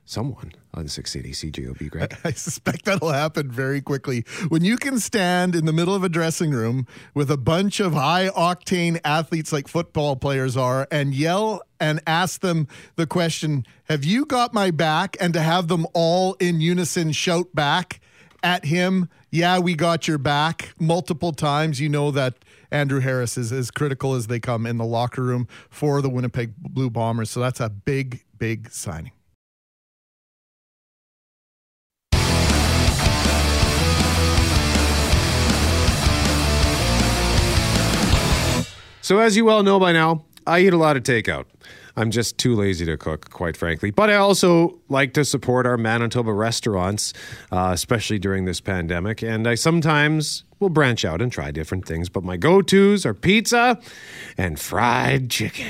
[0.09, 2.17] someone on 680 CJOB, Greg.
[2.23, 4.25] I suspect that'll happen very quickly.
[4.49, 7.93] When you can stand in the middle of a dressing room with a bunch of
[7.93, 14.03] high octane athletes like football players are and yell and ask them the question, Have
[14.03, 15.15] you got my back?
[15.19, 17.99] And to have them all in unison shout back
[18.41, 22.35] at him, Yeah, we got your back multiple times, you know that.
[22.71, 26.55] Andrew Harris is as critical as they come in the locker room for the Winnipeg
[26.55, 27.31] Blue Bombers.
[27.31, 29.11] So that's a big, big signing.
[39.09, 41.45] So, as you well know by now, I eat a lot of takeout.
[41.95, 43.89] I'm just too lazy to cook, quite frankly.
[43.89, 47.13] But I also like to support our Manitoba restaurants,
[47.51, 49.23] uh, especially during this pandemic.
[49.23, 52.07] And I sometimes will branch out and try different things.
[52.07, 53.79] But my go tos are pizza
[54.37, 55.65] and fried chicken.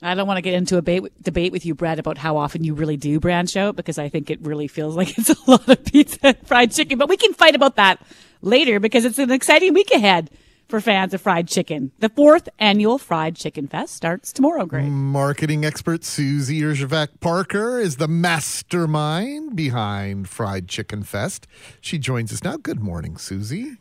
[0.00, 2.62] I don't want to get into a debate, debate with you, Brad, about how often
[2.62, 5.68] you really do branch out because I think it really feels like it's a lot
[5.68, 6.98] of pizza and fried chicken.
[6.98, 8.00] But we can fight about that
[8.42, 10.30] later because it's an exciting week ahead
[10.70, 11.90] for fans of fried chicken.
[11.98, 14.86] The fourth annual Fried Chicken Fest starts tomorrow, Greg.
[14.86, 21.46] Marketing expert Susie Erjavec Parker is the mastermind behind Fried Chicken Fest.
[21.80, 22.56] She joins us now.
[22.56, 23.78] Good morning, Susie.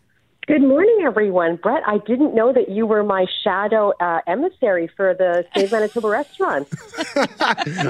[0.47, 1.57] Good morning, everyone.
[1.57, 6.07] Brett, I didn't know that you were my shadow uh, emissary for the Save Manitoba
[6.07, 6.67] restaurant.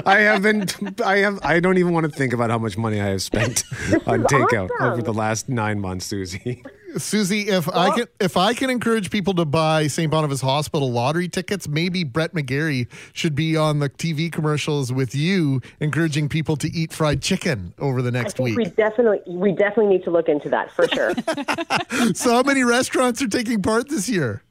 [0.06, 1.00] I haven't.
[1.00, 1.40] I have.
[1.42, 3.64] I don't even want to think about how much money I have spent
[4.06, 4.92] on takeout awesome.
[4.92, 6.62] over the last nine months, Susie.
[6.98, 10.10] Susie, if I can if I can encourage people to buy St.
[10.10, 15.60] Boniface Hospital lottery tickets, maybe Brett McGarry should be on the TV commercials with you,
[15.80, 18.58] encouraging people to eat fried chicken over the I next think week.
[18.58, 21.12] we definitely we definitely need to look into that for sure.
[22.14, 24.42] so, how many restaurants are taking part this year?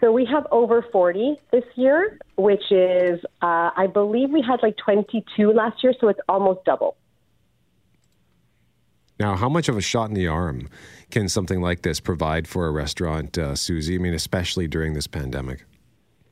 [0.00, 4.76] so we have over 40 this year, which is uh, I believe we had like
[4.76, 6.96] 22 last year, so it's almost double.
[9.18, 10.68] Now, how much of a shot in the arm
[11.10, 13.94] can something like this provide for a restaurant, uh, Susie?
[13.94, 15.64] I mean, especially during this pandemic.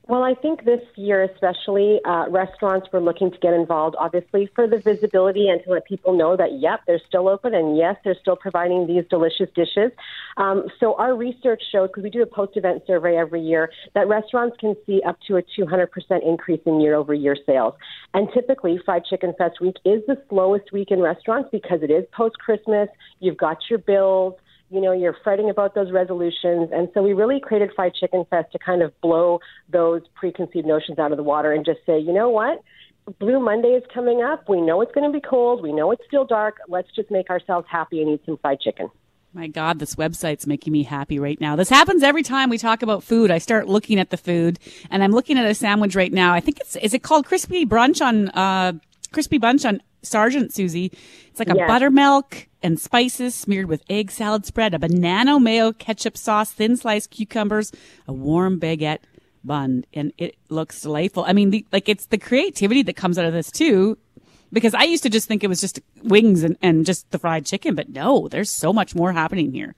[0.06, 4.66] Well, I think this year, especially, uh, restaurants were looking to get involved, obviously, for
[4.68, 8.16] the visibility and to let people know that, yep, they're still open and yes, they're
[8.20, 9.92] still providing these delicious dishes.
[10.36, 14.06] Um, so, our research shows, because we do a post event survey every year, that
[14.06, 15.88] restaurants can see up to a 200%
[16.22, 17.72] increase in year over year sales.
[18.12, 22.04] And typically, Fried Chicken Fest week is the slowest week in restaurants because it is
[22.12, 22.90] post Christmas.
[23.20, 24.34] You've got your bills
[24.70, 26.70] you know, you're fretting about those resolutions.
[26.72, 30.98] And so we really created Fried Chicken Fest to kind of blow those preconceived notions
[30.98, 32.62] out of the water and just say, you know what?
[33.18, 34.48] Blue Monday is coming up.
[34.48, 35.62] We know it's going to be cold.
[35.62, 36.56] We know it's still dark.
[36.68, 38.90] Let's just make ourselves happy and eat some fried chicken.
[39.34, 41.56] My God, this website's making me happy right now.
[41.56, 43.32] This happens every time we talk about food.
[43.32, 46.32] I start looking at the food, and I'm looking at a sandwich right now.
[46.32, 48.74] I think it's is it called crispy brunch on uh,
[49.12, 50.92] crispy bunch on Sergeant Susie.
[51.26, 51.66] It's like a Yes.
[51.68, 57.10] buttermilk and spices smeared with egg salad spread, a banana mayo ketchup sauce, thin sliced
[57.10, 57.70] cucumbers,
[58.08, 59.00] a warm baguette
[59.44, 61.24] bun, and it looks delightful.
[61.26, 63.98] I mean, the, like it's the creativity that comes out of this too.
[64.52, 67.44] Because I used to just think it was just wings and, and just the fried
[67.44, 69.74] chicken, but no, there's so much more happening here.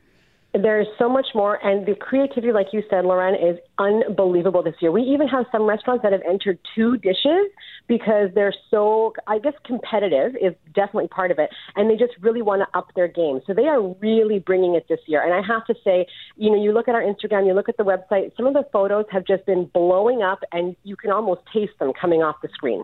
[0.52, 4.90] There's so much more, and the creativity, like you said, Lauren, is unbelievable this year.
[4.90, 7.50] We even have some restaurants that have entered two dishes
[7.86, 12.42] because they're so, I guess, competitive is definitely part of it, and they just really
[12.42, 13.40] want to up their game.
[13.46, 15.22] So they are really bringing it this year.
[15.22, 17.76] And I have to say, you know, you look at our Instagram, you look at
[17.76, 21.42] the website, some of the photos have just been blowing up, and you can almost
[21.52, 22.82] taste them coming off the screen.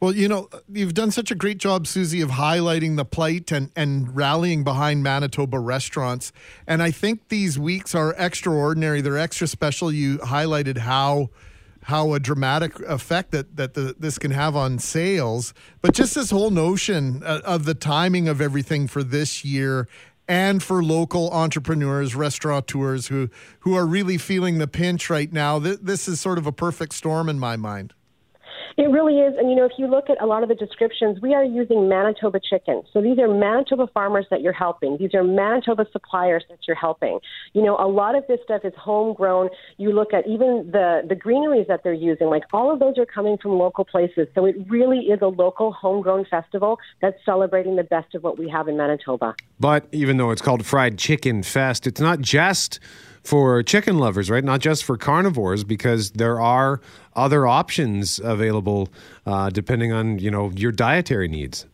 [0.00, 3.70] Well, you know, you've done such a great job, Susie, of highlighting the plight and,
[3.74, 6.32] and rallying behind Manitoba restaurants.
[6.66, 9.00] And I think these weeks are extraordinary.
[9.00, 9.90] They're extra special.
[9.90, 11.30] You highlighted how
[11.84, 16.30] how a dramatic effect that that the, this can have on sales, but just this
[16.30, 19.86] whole notion uh, of the timing of everything for this year
[20.26, 23.28] and for local entrepreneurs, restaurateurs who
[23.60, 25.58] who are really feeling the pinch right now.
[25.58, 27.92] This is sort of a perfect storm in my mind.
[28.76, 29.34] It really is.
[29.38, 31.88] And, you know, if you look at a lot of the descriptions, we are using
[31.88, 32.82] Manitoba chicken.
[32.92, 34.96] So these are Manitoba farmers that you're helping.
[34.98, 37.20] These are Manitoba suppliers that you're helping.
[37.52, 39.50] You know, a lot of this stuff is homegrown.
[39.76, 43.06] You look at even the, the greeneries that they're using, like all of those are
[43.06, 44.26] coming from local places.
[44.34, 48.48] So it really is a local homegrown festival that's celebrating the best of what we
[48.48, 49.34] have in Manitoba.
[49.60, 52.80] But even though it's called Fried Chicken Fest, it's not just
[53.24, 54.44] for chicken lovers, right?
[54.44, 56.80] Not just for carnivores, because there are
[57.16, 58.88] other options available
[59.26, 61.66] uh, depending on you know your dietary needs.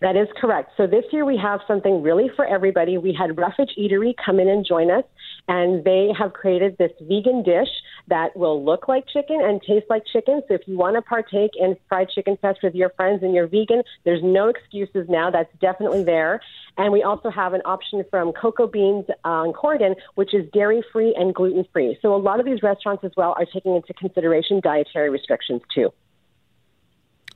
[0.00, 0.72] That is correct.
[0.76, 2.96] So this year we have something really for everybody.
[2.96, 5.04] We had Roughage Eatery come in and join us,
[5.50, 7.68] and they have created this vegan dish
[8.06, 10.42] that will look like chicken and taste like chicken.
[10.46, 13.48] So if you want to partake in Fried Chicken Fest with your friends and you're
[13.48, 15.28] vegan, there's no excuses now.
[15.28, 16.40] That's definitely there.
[16.78, 20.84] And we also have an option from Cocoa Beans uh, on Corydon, which is dairy
[20.92, 21.98] free and gluten free.
[22.00, 25.92] So a lot of these restaurants as well are taking into consideration dietary restrictions too.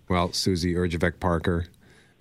[0.09, 1.67] Well, Susie Erjavec Parker,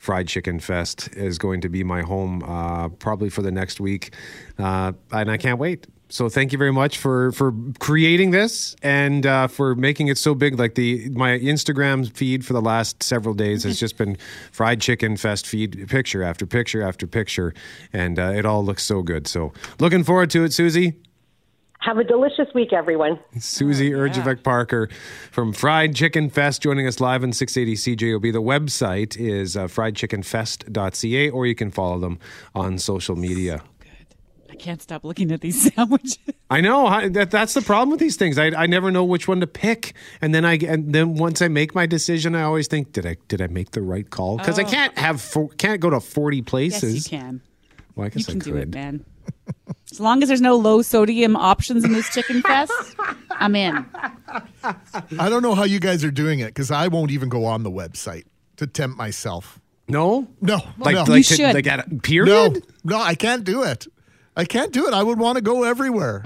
[0.04, 4.14] Fried Chicken Fest is going to be my home uh, probably for the next week,
[4.60, 5.88] uh, and I can't wait.
[6.10, 10.36] So thank you very much for for creating this and uh, for making it so
[10.36, 10.60] big.
[10.60, 14.18] Like the my Instagram feed for the last several days has just been
[14.52, 17.54] Fried Chicken Fest feed picture after picture after picture,
[17.94, 19.26] and uh, it all looks so good.
[19.26, 20.96] So looking forward to it, Susie.
[21.86, 23.20] Have a delicious week, everyone.
[23.40, 24.88] Susie Erjavec Parker
[25.32, 28.32] from Fried Chicken Fest joining us live on 680 CJOB.
[28.32, 32.20] The website is uh, friedchickenfest.ca, or you can follow them
[32.56, 33.62] on social media.
[34.50, 36.20] I can't stop looking at these sandwiches.
[36.50, 38.38] I know I, that that's the problem with these things.
[38.38, 41.50] I, I never know which one to pick, and then I and then once I
[41.50, 44.38] make my decision, I always think, did I did I make the right call?
[44.38, 44.70] Because I Oh.
[44.70, 47.12] can't have four, can't go to forty Yes, places.
[47.12, 47.42] you can.
[47.96, 48.54] Well, I guess you can I could.
[48.54, 49.06] do it, man.
[49.92, 52.74] As long as there's no low sodium options in this chicken fest,
[53.32, 53.86] I'm in.
[54.64, 57.62] I don't know how you guys are doing it because I won't even go on
[57.64, 58.24] the website
[58.58, 59.60] to tempt myself.
[59.88, 61.02] No, no, Like- no.
[61.04, 61.54] like You to- should.
[61.54, 62.54] like at a period?
[62.86, 63.86] No, no, I can't do it.
[64.36, 64.94] I can't do it.
[64.96, 66.24] I would want to go everywhere.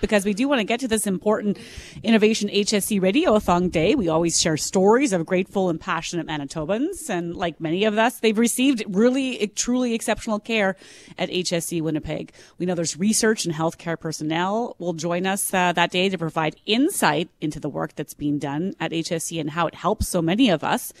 [0.00, 1.58] Because we do want to get to this important
[2.02, 3.94] Innovation HSC Radiothon Day.
[3.94, 7.08] We always share stories of grateful and passionate Manitobans.
[7.08, 10.76] And like many of us, they've received really, truly exceptional care
[11.18, 12.32] at HSC Winnipeg.
[12.58, 16.56] We know there's research and healthcare personnel will join us uh, that day to provide
[16.66, 20.50] insight into the work that's being done at HSC and how it helps so many
[20.50, 20.92] of us.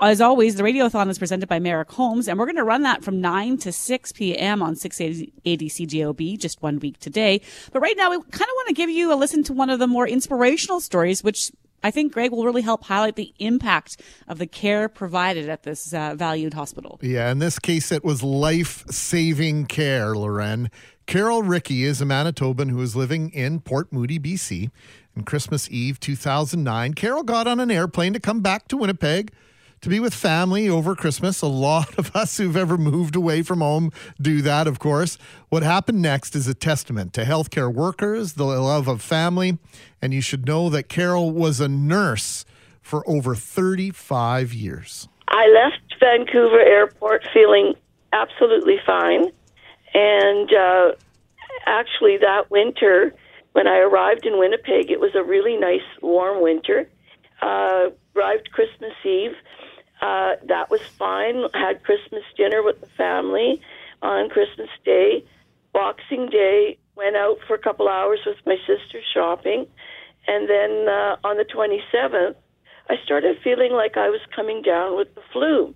[0.00, 3.02] As always, the Radiothon is presented by Merrick Holmes, and we're going to run that
[3.02, 4.62] from 9 to 6 p.m.
[4.62, 7.40] on 680 CJOB, just one week today.
[7.72, 9.78] But right now, we kind of want to give you a listen to one of
[9.78, 11.50] the more inspirational stories, which
[11.82, 15.94] I think Greg will really help highlight the impact of the care provided at this
[15.94, 16.98] uh, valued hospital.
[17.02, 20.70] Yeah, in this case, it was life saving care, Loren.
[21.06, 24.70] Carol Ricky is a Manitoban who is living in Port Moody, BC.
[25.16, 29.32] On Christmas Eve 2009, Carol got on an airplane to come back to Winnipeg
[29.86, 31.42] to be with family over Christmas.
[31.42, 35.16] A lot of us who've ever moved away from home do that, of course.
[35.48, 39.58] What happened next is a testament to healthcare workers, the love of family,
[40.02, 42.44] and you should know that Carol was a nurse
[42.82, 45.06] for over 35 years.
[45.28, 47.74] I left Vancouver Airport feeling
[48.12, 49.30] absolutely fine.
[49.94, 50.92] And uh,
[51.66, 53.14] actually, that winter,
[53.52, 56.88] when I arrived in Winnipeg, it was a really nice, warm winter.
[57.40, 59.36] Uh, arrived Christmas Eve.
[60.00, 61.44] Uh, that was fine.
[61.54, 63.60] Had Christmas dinner with the family
[64.02, 65.24] on Christmas Day.
[65.72, 69.66] Boxing Day, went out for a couple hours with my sister shopping.
[70.26, 72.34] And then uh, on the 27th,
[72.88, 75.74] I started feeling like I was coming down with the flu.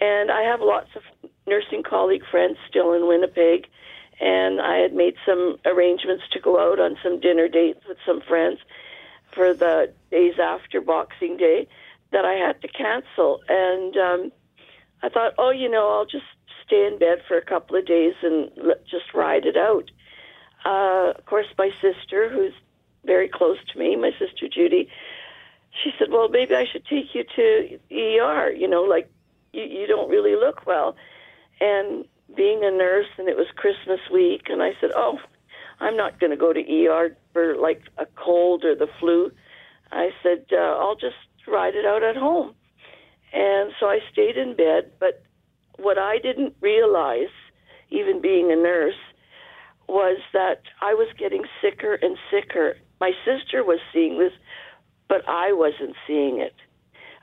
[0.00, 1.02] And I have lots of
[1.46, 3.66] nursing colleague friends still in Winnipeg.
[4.20, 8.20] And I had made some arrangements to go out on some dinner dates with some
[8.20, 8.58] friends
[9.32, 11.68] for the days after Boxing Day
[12.12, 13.40] that I had to cancel.
[13.48, 14.32] And um,
[15.02, 16.24] I thought, oh, you know, I'll just
[16.64, 19.90] stay in bed for a couple of days and let, just ride it out.
[20.64, 22.52] Uh, of course, my sister, who's
[23.04, 24.88] very close to me, my sister Judy,
[25.82, 28.50] she said, well, maybe I should take you to ER.
[28.50, 29.10] You know, like
[29.52, 30.96] you, you don't really look well.
[31.60, 32.04] And
[32.34, 35.18] being a nurse, and it was Christmas week, and I said, oh,
[35.80, 39.30] I'm not going to go to ER for like a cold or the flu.
[39.92, 41.16] I said, uh, I'll just
[41.46, 42.54] ride it out at home.
[43.32, 44.92] And so I stayed in bed.
[44.98, 45.22] But
[45.78, 47.32] what I didn't realize,
[47.90, 48.94] even being a nurse,
[49.88, 52.76] was that I was getting sicker and sicker.
[53.00, 54.32] My sister was seeing this,
[55.08, 56.54] but I wasn't seeing it.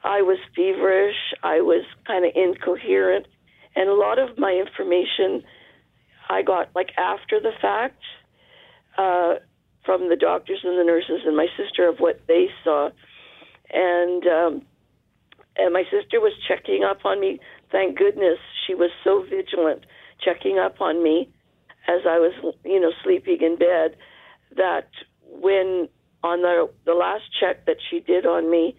[0.03, 1.33] I was feverish.
[1.43, 3.27] I was kind of incoherent.
[3.75, 5.43] And a lot of my information
[6.29, 8.01] I got like after the fact
[8.97, 9.35] uh,
[9.85, 12.89] from the doctors and the nurses and my sister of what they saw.
[13.73, 14.61] And um,
[15.55, 17.39] and my sister was checking up on me.
[17.71, 19.85] Thank goodness she was so vigilant,
[20.23, 21.29] checking up on me
[21.87, 23.97] as I was, you know, sleeping in bed.
[24.55, 24.89] That
[25.25, 25.89] when
[26.23, 28.75] on the the last check that she did on me,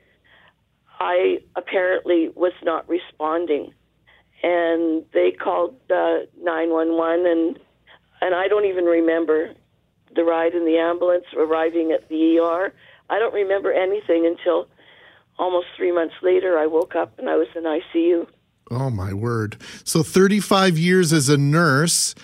[0.99, 3.73] I apparently was not responding,
[4.43, 7.59] and they called nine one one, and
[8.21, 9.55] and I don't even remember
[10.15, 12.73] the ride in the ambulance, arriving at the ER.
[13.11, 14.69] I don't remember anything until
[15.39, 16.59] almost three months later.
[16.59, 18.27] I woke up and I was in ICU.
[18.71, 19.61] Oh my word.
[19.85, 22.15] So 35 years as a nurse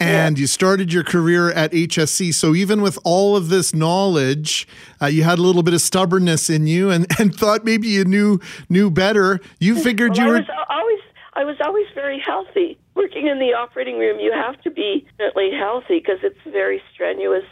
[0.00, 2.32] and you started your career at HSC.
[2.32, 4.66] So even with all of this knowledge,
[5.00, 8.04] uh, you had a little bit of stubbornness in you and, and thought maybe you
[8.04, 9.40] knew knew better.
[9.58, 11.00] You figured Well, you I were was always
[11.34, 12.78] I was always very healthy.
[12.94, 16.82] Working in the operating room, you have to be definitely healthy because it's a very
[16.92, 17.44] strenuous,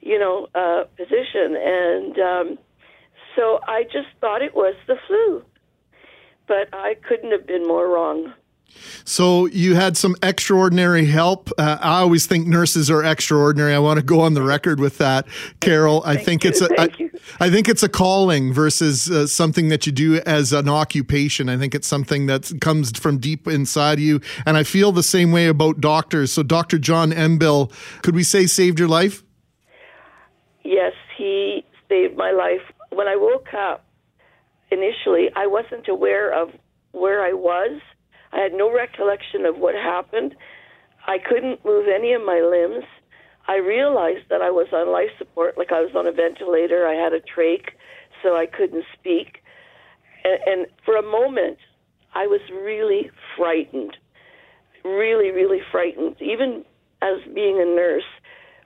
[0.00, 1.56] you know, uh, position.
[1.56, 2.58] And um,
[3.36, 5.44] so I just thought it was the flu,
[6.46, 8.32] but I couldn't have been more wrong.
[9.04, 11.50] So you had some extraordinary help.
[11.58, 13.74] Uh, I always think nurses are extraordinary.
[13.74, 15.26] I want to go on the record with that,
[15.60, 16.02] Carol.
[16.04, 16.50] I think you.
[16.50, 17.10] it's a, I, Thank you.
[17.40, 21.48] I think it's a calling versus uh, something that you do as an occupation.
[21.48, 25.32] I think it's something that comes from deep inside you, and I feel the same
[25.32, 26.32] way about doctors.
[26.32, 26.78] So, Dr.
[26.78, 27.72] John Embil,
[28.02, 29.22] could we say saved your life?
[30.64, 32.62] Yes, he saved my life.
[32.94, 33.84] When I woke up,
[34.70, 36.50] initially, I wasn't aware of
[36.92, 37.80] where I was.
[38.32, 40.34] I had no recollection of what happened.
[41.06, 42.84] I couldn't move any of my limbs.
[43.46, 46.86] I realized that I was on life support, like I was on a ventilator.
[46.86, 47.70] I had a trach,
[48.22, 49.42] so I couldn't speak.
[50.24, 51.58] And, and for a moment,
[52.14, 53.96] I was really frightened.
[54.84, 56.16] Really, really frightened.
[56.20, 56.64] Even
[57.02, 58.08] as being a nurse,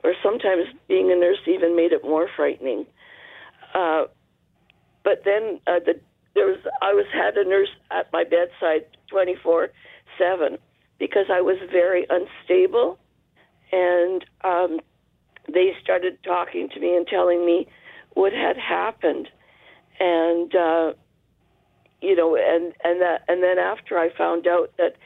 [0.04, 2.86] or sometimes being a nurse even made it more frightening.
[3.74, 4.04] Uh,
[5.08, 5.94] but then uh, the,
[6.34, 9.68] there was I was had a nurse at my bedside twenty four
[10.18, 10.58] seven
[10.98, 12.98] because I was very unstable,
[13.72, 14.80] and um,
[15.50, 17.68] they started talking to me and telling me
[18.12, 19.28] what had happened,
[19.98, 20.92] and uh,
[22.02, 24.96] you know, and and that and then after I found out that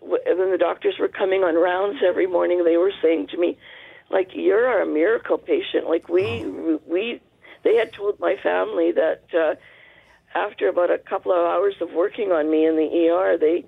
[0.00, 3.58] w- when the doctors were coming on rounds every morning, they were saying to me,
[4.10, 6.46] like, "You're a miracle patient." Like we
[6.88, 7.20] we
[7.64, 9.54] they had told my family that uh,
[10.34, 13.64] after about a couple of hours of working on me in the ER, they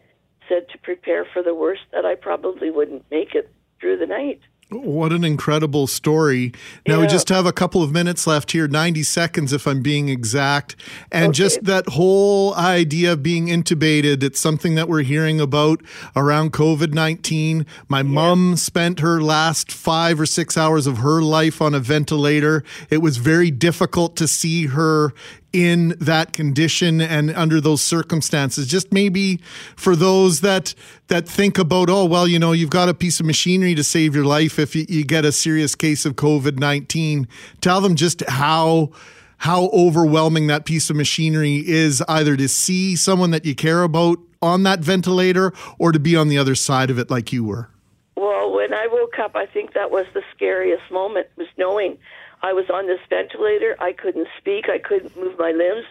[0.48, 4.40] said to prepare for the worst that I probably wouldn't make it through the night.
[4.68, 6.52] What an incredible story.
[6.88, 10.08] Now we just have a couple of minutes left here, 90 seconds if I'm being
[10.08, 10.74] exact.
[11.12, 15.82] And just that whole idea of being intubated, it's something that we're hearing about
[16.16, 17.64] around COVID 19.
[17.86, 22.64] My mom spent her last five or six hours of her life on a ventilator.
[22.90, 25.14] It was very difficult to see her
[25.52, 29.40] in that condition and under those circumstances just maybe
[29.76, 30.74] for those that
[31.08, 34.14] that think about oh well you know you've got a piece of machinery to save
[34.14, 37.26] your life if you, you get a serious case of covid-19
[37.60, 38.90] tell them just how
[39.38, 44.18] how overwhelming that piece of machinery is either to see someone that you care about
[44.42, 47.68] on that ventilator or to be on the other side of it like you were.
[48.16, 51.98] Well, when I woke up, I think that was the scariest moment was knowing
[52.46, 53.74] I was on this ventilator.
[53.80, 54.66] I couldn't speak.
[54.68, 55.84] I couldn't move my limbs.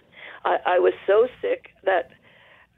[0.45, 2.11] I, I was so sick that,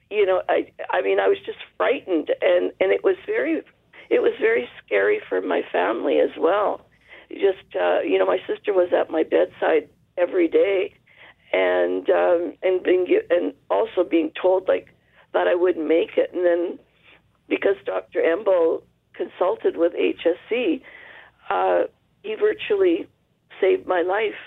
[0.09, 3.61] you know, I I mean, I was just frightened, and and it was very,
[4.09, 6.88] it was very scary for my family as well.
[7.30, 10.95] Just uh, you know, my sister was at my bedside every day,
[11.53, 14.88] and um, and being and also being told like
[15.34, 16.80] that I wouldn't make it, and then
[17.47, 18.21] because Dr.
[18.21, 18.82] Embil
[19.13, 20.82] consulted with HSC,
[21.51, 21.84] uh,
[22.23, 23.07] he virtually
[23.59, 24.39] saved my life.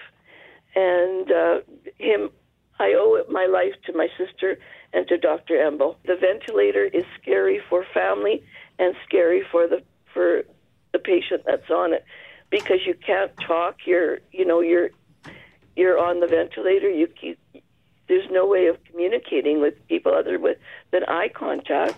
[0.75, 1.61] And uh,
[1.99, 2.31] him,
[2.79, 4.59] I owe my life to my sister
[4.93, 5.55] and to Dr.
[5.55, 5.97] Embil.
[6.07, 8.43] The ventilator is scary for family
[8.79, 9.83] and scary for the
[10.13, 10.43] for
[10.93, 12.05] the patient that's on it
[12.51, 13.77] because you can't talk.
[13.85, 14.91] You're you know you're
[15.77, 16.89] you're on the ventilator.
[16.89, 17.39] You keep
[18.09, 20.59] there's no way of communicating with people other with
[20.91, 21.95] than eye contact.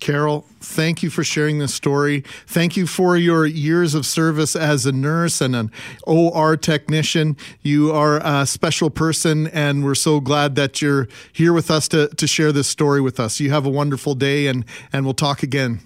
[0.00, 2.24] Carol, thank you for sharing this story.
[2.46, 5.70] Thank you for your years of service as a nurse and an
[6.04, 7.36] OR technician.
[7.62, 12.08] You are a special person, and we're so glad that you're here with us to,
[12.08, 13.40] to share this story with us.
[13.40, 15.80] You have a wonderful day, and, and we'll talk again.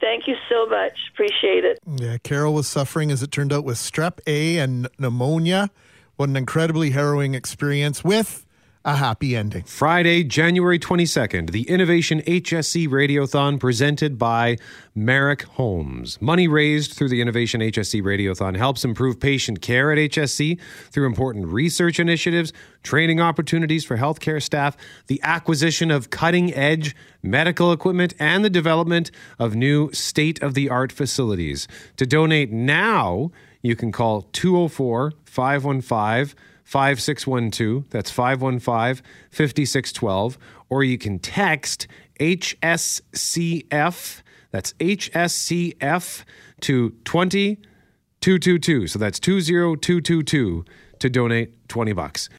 [0.00, 0.92] Thank you so much.
[1.12, 1.78] Appreciate it.
[1.86, 5.70] Yeah, Carol was suffering, as it turned out, with strep A and pneumonia.
[6.16, 8.46] What an incredibly harrowing experience with
[8.84, 9.62] a happy ending.
[9.62, 14.56] Friday, January 22nd, the Innovation HSC Radiothon presented by
[14.94, 16.20] Merrick Holmes.
[16.20, 20.58] Money raised through the Innovation HSC Radiothon helps improve patient care at HSC
[20.90, 22.52] through important research initiatives,
[22.82, 24.76] training opportunities for healthcare staff,
[25.06, 30.68] the acquisition of cutting edge medical equipment, and the development of new state of the
[30.68, 31.68] art facilities.
[31.98, 33.30] To donate now,
[33.62, 36.36] you can call 204 515
[36.72, 37.90] 5612.
[37.90, 40.38] That's 515 5612.
[40.70, 41.86] Or you can text
[42.18, 44.22] HSCF.
[44.50, 46.24] That's HSCF
[46.62, 48.86] to 20222.
[48.86, 50.64] So that's 20222
[50.98, 52.30] to donate 20 bucks.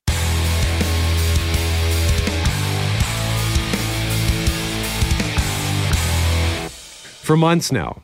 [7.22, 8.02] For months now,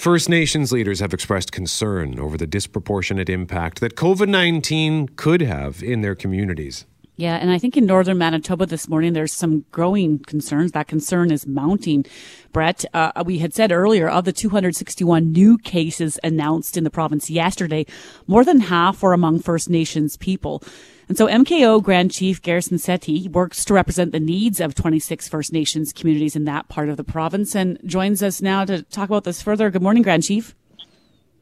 [0.00, 5.82] First Nations leaders have expressed concern over the disproportionate impact that COVID 19 could have
[5.82, 6.86] in their communities.
[7.16, 10.72] Yeah, and I think in northern Manitoba this morning, there's some growing concerns.
[10.72, 12.06] That concern is mounting.
[12.50, 17.28] Brett, uh, we had said earlier of the 261 new cases announced in the province
[17.28, 17.84] yesterday,
[18.26, 20.62] more than half were among First Nations people.
[21.10, 25.52] And so MKO Grand Chief Garrison Settee works to represent the needs of 26 First
[25.52, 29.24] Nations communities in that part of the province and joins us now to talk about
[29.24, 29.70] this further.
[29.70, 30.54] Good morning, Grand Chief.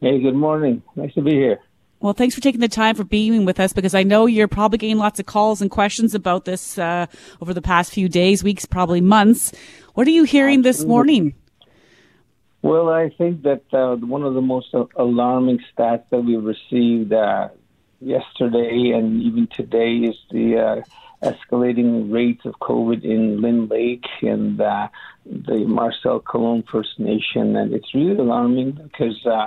[0.01, 0.83] Hey, good morning.
[0.97, 1.61] Nice to be here.
[2.01, 4.79] Well, thanks for taking the time for being with us because I know you're probably
[4.79, 7.05] getting lots of calls and questions about this uh,
[7.43, 9.53] over the past few days, weeks, probably months.
[9.93, 11.35] What are you hearing this morning?
[12.63, 17.49] Well, I think that uh, one of the most alarming stats that we've received uh,
[18.01, 20.83] yesterday and even today is the uh,
[21.23, 24.89] escalating rates of COVID in Lynn Lake and uh,
[25.27, 27.57] the Marcel Colomb First Nation.
[27.57, 29.47] And it's really alarming because uh,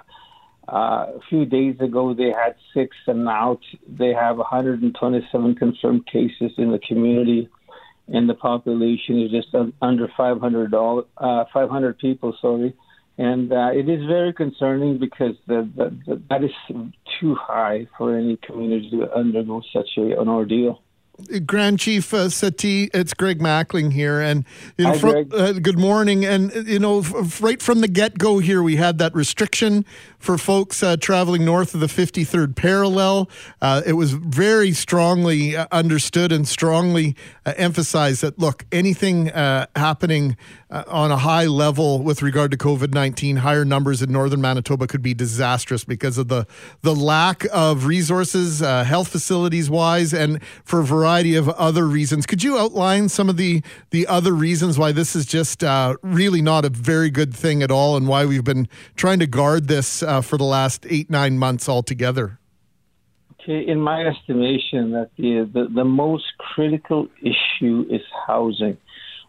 [0.68, 6.52] uh, a few days ago they had six, and now they have 127 confirmed cases
[6.58, 7.50] in the community.
[8.08, 12.76] And the population is just under 500, uh, 500 people, sorry
[13.22, 16.50] and uh, it is very concerning because the, the, the, that is
[17.20, 20.82] too high for any community to undergo such a, an ordeal.
[21.46, 24.46] Grand Chief uh, it's Greg Mackling here, and
[24.80, 26.26] Hi, uh, good morning.
[26.26, 29.86] And you know, f- right from the get go here, we had that restriction
[30.20, 33.30] for folks uh, traveling north of the 53rd parallel.
[33.62, 37.16] Uh, it was very strongly uh, understood and strongly
[37.46, 39.28] uh, emphasized that look, anything
[39.76, 40.38] happening
[40.70, 45.02] on a high level with regard to COVID 19, higher numbers in northern Manitoba could
[45.02, 46.48] be disastrous because of the
[46.82, 52.26] the lack of resources, health facilities wise, and for a variety variety of other reasons.
[52.26, 56.42] Could you outline some of the the other reasons why this is just uh, really
[56.42, 60.04] not a very good thing at all, and why we've been trying to guard this
[60.04, 62.40] uh, for the last eight nine months altogether?
[63.34, 68.78] Okay, in my estimation, that the, the the most critical issue is housing.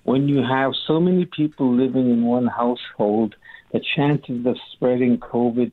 [0.05, 3.35] When you have so many people living in one household,
[3.73, 5.73] the chances of spreading COVID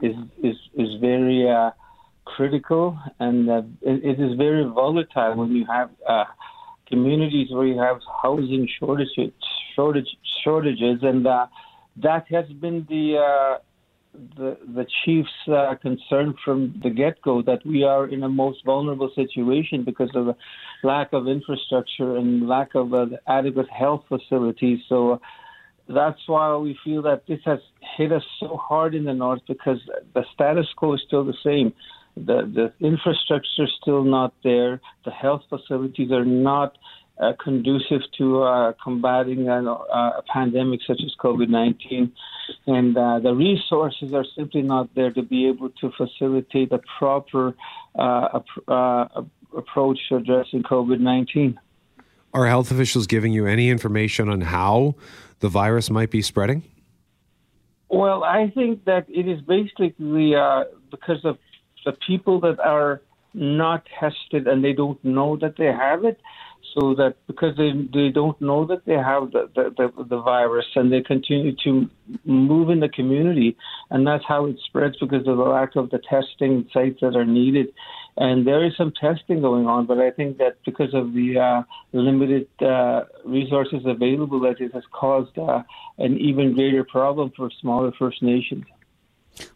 [0.00, 1.70] is is is very uh,
[2.36, 6.24] critical, and uh, it, it is very volatile when you have uh,
[6.88, 9.32] communities where you have housing shortages,
[9.74, 10.08] shortage,
[10.44, 11.46] shortages, and uh,
[12.02, 13.58] that has been the uh,
[14.36, 18.64] the, the chief's uh, concern from the get go that we are in a most
[18.64, 20.36] vulnerable situation because of the
[20.82, 24.80] lack of infrastructure and lack of uh, adequate health facilities.
[24.88, 25.12] So.
[25.12, 25.18] Uh,
[25.92, 27.58] that's why we feel that this has
[27.96, 29.80] hit us so hard in the north because
[30.14, 31.72] the status quo is still the same
[32.26, 34.80] the, the infrastructure is still not there.
[35.04, 36.76] The health facilities are not
[37.20, 42.12] uh, conducive to uh, combating uh, a pandemic such as COVID 19.
[42.66, 47.54] And uh, the resources are simply not there to be able to facilitate a proper
[47.98, 49.22] uh, uh,
[49.56, 51.60] approach to addressing COVID 19.
[52.32, 54.94] Are health officials giving you any information on how
[55.40, 56.62] the virus might be spreading?
[57.88, 59.90] Well, I think that it is basically
[60.90, 61.38] because of
[61.84, 63.00] the people that are
[63.32, 66.20] not tested and they don't know that they have it,
[66.74, 70.66] so that because they they don't know that they have the, the, the, the, virus
[70.74, 71.88] and they continue to
[72.24, 73.56] move in the community
[73.90, 77.24] and that's how it spreads because of the lack of the testing sites that are
[77.24, 77.68] needed.
[78.16, 81.62] And there is some testing going on but i think that because of the uh,
[81.92, 85.62] limited uh, resources available that it has caused uh,
[85.98, 88.64] an even greater problem for smaller first nations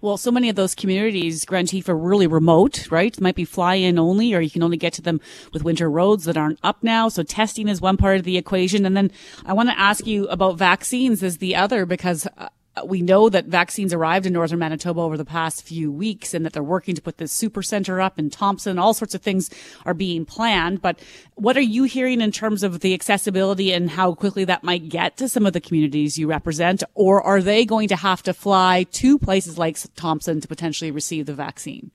[0.00, 3.18] well, so many of those communities, Grand Chief, are really remote, right?
[3.20, 5.20] Might be fly in only, or you can only get to them
[5.52, 7.08] with winter roads that aren't up now.
[7.08, 8.86] So testing is one part of the equation.
[8.86, 9.10] And then
[9.44, 12.48] I want to ask you about vaccines as the other, because uh,
[12.84, 16.52] we know that vaccines arrived in northern Manitoba over the past few weeks and that
[16.52, 18.78] they're working to put this super center up in Thompson.
[18.78, 19.50] All sorts of things
[19.84, 20.82] are being planned.
[20.82, 20.98] But
[21.36, 25.16] what are you hearing in terms of the accessibility and how quickly that might get
[25.18, 26.82] to some of the communities you represent?
[26.94, 31.26] Or are they going to have to fly to places like Thompson to potentially receive
[31.26, 31.92] the vaccine?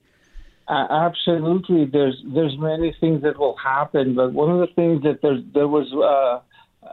[0.70, 1.84] Uh, absolutely.
[1.84, 5.66] There's there's many things that will happen, but one of the things that there there
[5.66, 6.40] was uh,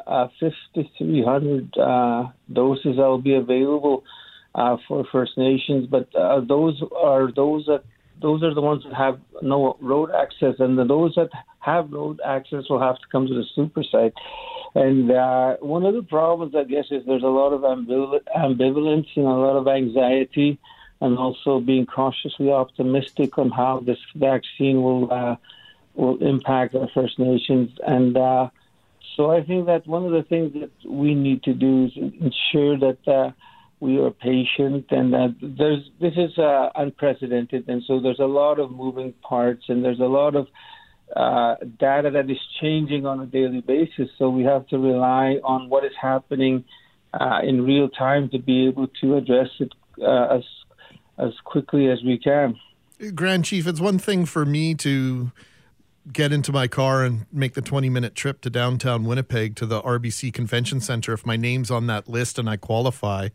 [0.07, 4.03] uh, 5,300 uh, doses that will be available
[4.55, 7.83] uh, for First Nations, but uh, those are those that
[8.19, 11.29] those are the ones that have no road access, and those that
[11.59, 14.13] have road access will have to come to the super site.
[14.73, 19.25] And uh, one of the problems, I guess, is there's a lot of ambivalence and
[19.25, 20.57] a lot of anxiety,
[21.01, 25.35] and also being cautiously optimistic on how this vaccine will uh,
[25.93, 27.71] will impact our First Nations.
[27.85, 28.49] And uh,
[29.18, 32.78] so I think that one of the things that we need to do is ensure
[32.78, 33.32] that uh,
[33.80, 38.59] we are patient and that there's this is uh, unprecedented, and so there's a lot
[38.59, 40.47] of moving parts and there's a lot of
[41.15, 44.07] uh, data that is changing on a daily basis.
[44.20, 46.63] So we have to rely on what is happening
[47.20, 50.43] uh, in real time to be able to address it uh, as
[51.18, 52.55] as quickly as we can.
[53.15, 55.32] Grand Chief, it's one thing for me to
[56.11, 59.81] get into my car and make the 20 minute trip to downtown Winnipeg to the
[59.81, 63.29] RBC Convention Center if my name's on that list and I qualify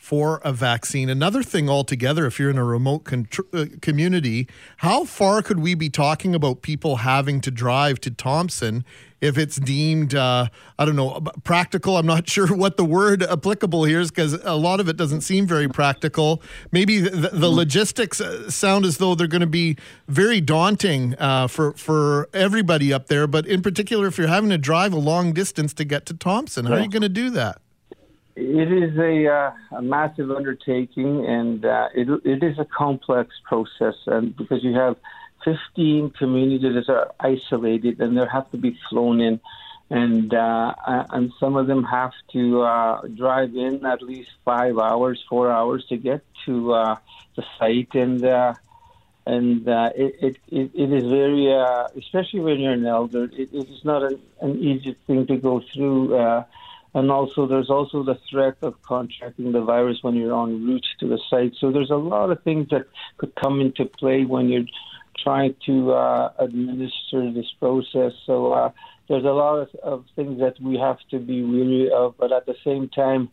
[0.00, 1.10] for a vaccine.
[1.10, 4.48] Another thing altogether, if you're in a remote con- uh, community,
[4.78, 8.86] how far could we be talking about people having to drive to Thompson
[9.20, 10.48] if it's deemed, uh,
[10.78, 11.98] I don't know, practical?
[11.98, 15.20] I'm not sure what the word applicable here is because a lot of it doesn't
[15.20, 16.42] seem very practical.
[16.72, 19.76] Maybe the, the logistics uh, sound as though they're going to be
[20.08, 24.58] very daunting uh, for, for everybody up there, but in particular, if you're having to
[24.58, 27.60] drive a long distance to get to Thompson, how are you going to do that?
[28.40, 33.96] It is a, uh, a massive undertaking, and uh, it, it is a complex process,
[34.06, 34.96] and because you have
[35.44, 39.40] 15 communities that are isolated, and they have to be flown in,
[39.90, 45.22] and uh, and some of them have to uh, drive in at least five hours,
[45.28, 46.96] four hours to get to uh,
[47.36, 48.54] the site, and uh,
[49.26, 51.52] and it, it, it, is very,
[51.98, 55.60] especially when you're an elder, it, it is not an, an easy thing to go
[55.74, 56.44] through.
[56.92, 61.08] And also there's also the threat of contracting the virus when you're en route to
[61.08, 61.54] the site.
[61.60, 62.86] So there's a lot of things that
[63.18, 64.66] could come into play when you're
[65.22, 68.12] trying to uh, administer this process.
[68.26, 68.70] So uh,
[69.08, 72.46] there's a lot of, of things that we have to be wary of, but at
[72.46, 73.30] the same time,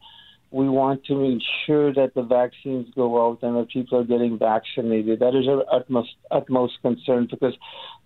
[0.51, 5.19] we want to ensure that the vaccines go out and that people are getting vaccinated.
[5.19, 7.53] That is our utmost utmost concern because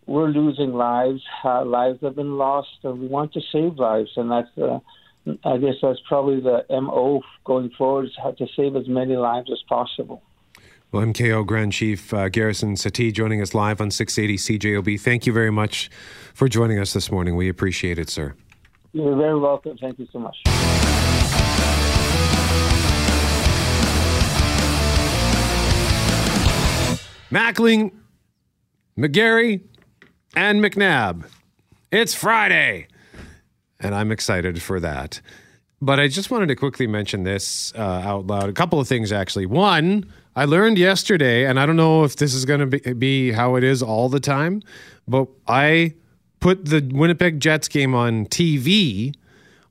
[0.08, 1.22] we're losing lives.
[1.43, 4.80] Uh, lives have been lost, and we want to save lives, and that's uh,
[5.43, 9.51] I guess that's probably the MO going forward is how to save as many lives
[9.51, 10.24] as possible.
[10.91, 14.99] Well, MKO Grand Chief uh, Garrison Settee joining us live on 680 CJOB.
[14.99, 15.89] Thank you very much
[16.34, 17.36] for joining us this morning.
[17.36, 18.36] We appreciate it, sir.
[18.91, 19.78] You're very welcome.
[19.78, 20.36] Thank you so much.
[27.32, 27.93] Mackling,
[28.97, 29.61] McGarry,
[30.36, 31.26] and McNabb.
[31.89, 32.88] It's Friday
[33.82, 35.22] and I'm excited for that.
[35.82, 38.50] But I just wanted to quickly mention this uh, out loud.
[38.50, 39.48] A couple of things, actually.
[39.48, 40.06] One,
[40.36, 43.56] I learned yesterday, and I don't know if this is going to be, be how
[43.56, 44.62] it is all the time,
[45.08, 45.96] but I
[46.40, 49.16] put the Winnipeg Jets game on TV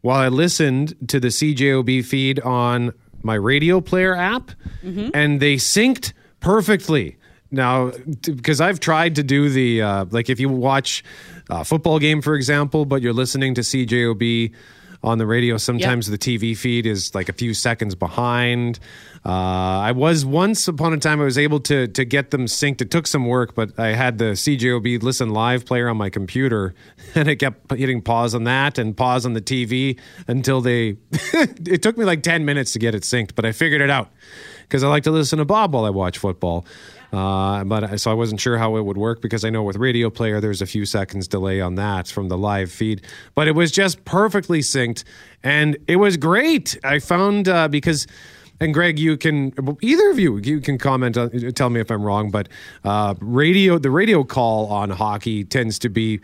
[0.01, 2.93] while I listened to the CJOB feed on
[3.23, 4.51] my radio player app,
[4.83, 5.11] mm-hmm.
[5.15, 7.17] and they synced perfectly.
[7.51, 11.05] Now, because I've tried to do the uh, like, if you watch
[11.51, 14.53] a football game, for example, but you're listening to CJOB
[15.03, 16.21] on the radio, sometimes yep.
[16.21, 18.79] the TV feed is like a few seconds behind.
[19.25, 22.83] Uh, I was once upon a time I was able to to get them synced.
[22.83, 26.75] It took some work, but I had the CJOB listen live player on my computer,
[27.15, 30.99] and it kept hitting pause on that and pause on the TV until they.
[31.13, 34.11] it took me like ten minutes to get it synced, but I figured it out
[34.63, 36.67] because I like to listen to Bob while I watch football.
[37.13, 40.11] Uh, but so I wasn't sure how it would work because I know with Radio
[40.11, 43.03] Player there's a few seconds delay on that from the live feed.
[43.35, 45.05] But it was just perfectly synced,
[45.43, 46.79] and it was great.
[46.85, 48.07] I found uh, because.
[48.63, 52.03] And Greg, you can either of you you can comment, on, tell me if I'm
[52.03, 52.47] wrong, but
[52.85, 56.21] uh, radio the radio call on hockey tends to be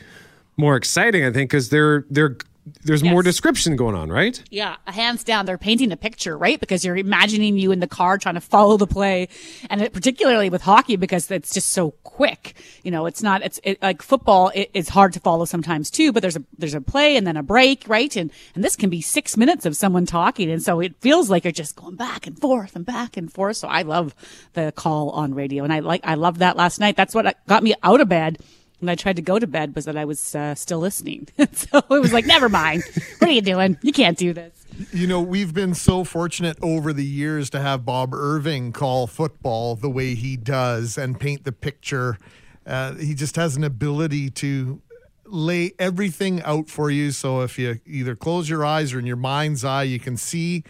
[0.58, 2.36] more exciting, I think, because they're they're
[2.82, 3.12] there's yes.
[3.12, 4.42] more description going on, right?
[4.50, 6.58] Yeah, hands down, they're painting a picture, right?
[6.58, 9.28] Because you're imagining you in the car trying to follow the play,
[9.70, 12.54] and it, particularly with hockey because it's just so quick.
[12.82, 14.50] You know, it's not it's it, like football.
[14.52, 17.36] It, it's hard to follow sometimes too, but there's a there's a play and then
[17.36, 18.14] a break, right?
[18.16, 21.44] And and this can be six minutes of someone talking, and so it feels like
[21.44, 23.58] you're just going back and forth and back and forth.
[23.58, 24.12] So I love
[24.54, 26.96] the call on radio, and I like I loved that last night.
[26.96, 28.38] That's what got me out of bed
[28.80, 31.28] when I tried to go to bed was that I was uh, still listening.
[31.52, 32.82] so it was like, never mind.
[33.18, 33.78] What are you doing?
[33.82, 34.66] You can't do this.
[34.92, 39.74] You know, we've been so fortunate over the years to have Bob Irving call football
[39.74, 42.18] the way he does and paint the picture.
[42.66, 44.82] Uh, he just has an ability to
[45.24, 47.10] lay everything out for you.
[47.10, 50.64] So if you either close your eyes or in your mind's eye, you can see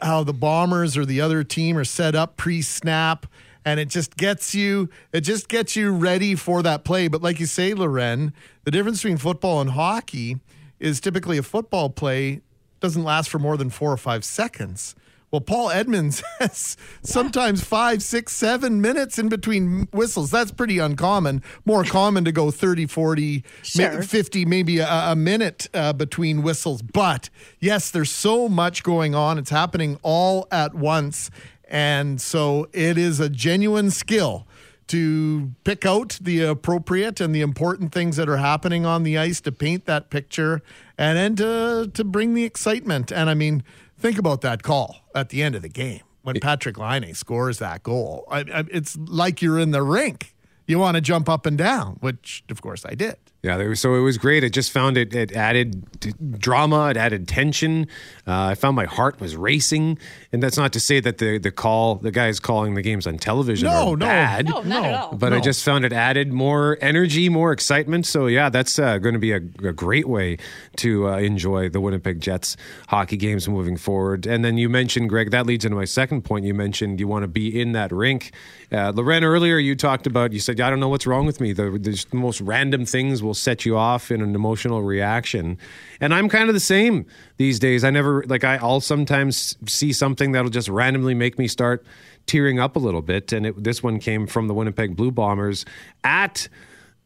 [0.00, 3.26] how the Bombers or the other team are set up pre snap
[3.64, 7.08] and it just gets you it just gets you ready for that play.
[7.08, 8.32] But like you say, Loren,
[8.64, 10.38] the difference between football and hockey
[10.78, 12.40] is typically a football play
[12.80, 14.94] doesn't last for more than four or five seconds.
[15.32, 20.30] Well, Paul Edmonds has sometimes five, six, seven minutes in between whistles.
[20.30, 21.42] That's pretty uncommon.
[21.64, 24.02] More common to go 30, 40, sure.
[24.02, 26.82] 50, maybe a, a minute uh, between whistles.
[26.82, 29.38] But yes, there's so much going on.
[29.38, 31.30] It's happening all at once.
[31.72, 34.46] And so it is a genuine skill
[34.88, 39.40] to pick out the appropriate and the important things that are happening on the ice
[39.40, 40.60] to paint that picture
[40.98, 43.10] and then to, to bring the excitement.
[43.10, 43.62] And I mean,
[43.98, 47.82] think about that call at the end of the game when Patrick Laine scores that
[47.82, 48.26] goal.
[48.30, 50.34] I, I, it's like you're in the rink.
[50.66, 53.16] You want to jump up and down, which of course I did.
[53.42, 54.44] Yeah, there was, so it was great.
[54.44, 55.12] I just found it.
[55.16, 56.90] It added t- drama.
[56.90, 57.88] It added tension.
[58.24, 59.98] Uh, I found my heart was racing,
[60.30, 63.18] and that's not to say that the the call the guys calling the games on
[63.18, 64.06] television No, are no.
[64.06, 64.46] bad.
[64.48, 65.16] No, not at all.
[65.16, 68.06] But I just found it added more energy, more excitement.
[68.06, 70.36] So yeah, that's uh, going to be a, a great way
[70.76, 72.56] to uh, enjoy the Winnipeg Jets
[72.88, 74.24] hockey games moving forward.
[74.24, 75.32] And then you mentioned Greg.
[75.32, 76.44] That leads into my second point.
[76.44, 78.30] You mentioned you want to be in that rink.
[78.70, 80.32] Uh, Loren, earlier you talked about.
[80.32, 81.52] You said I don't know what's wrong with me.
[81.52, 85.58] The, the most random things will set you off in an emotional reaction,
[86.00, 87.06] and I'm kind of the same
[87.36, 87.84] these days.
[87.84, 91.84] I never like I, I'll sometimes see something that'll just randomly make me start
[92.26, 93.32] tearing up a little bit.
[93.32, 95.64] And it, this one came from the Winnipeg Blue Bombers
[96.04, 96.48] at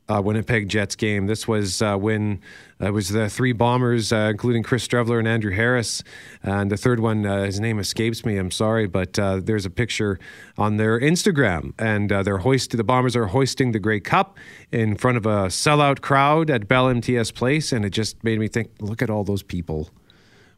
[0.09, 1.27] uh, Winnipeg Jets game.
[1.27, 2.41] This was uh, when
[2.81, 6.03] uh, it was the three bombers, uh, including Chris Streveler and Andrew Harris.
[6.43, 8.37] And the third one, uh, his name escapes me.
[8.37, 10.19] I'm sorry, but uh, there's a picture
[10.57, 12.79] on their Instagram, and uh, they're hoisted.
[12.79, 14.39] The bombers are hoisting the Grey Cup
[14.71, 18.49] in front of a sellout crowd at Bell MTS Place, and it just made me
[18.49, 19.91] think: look at all those people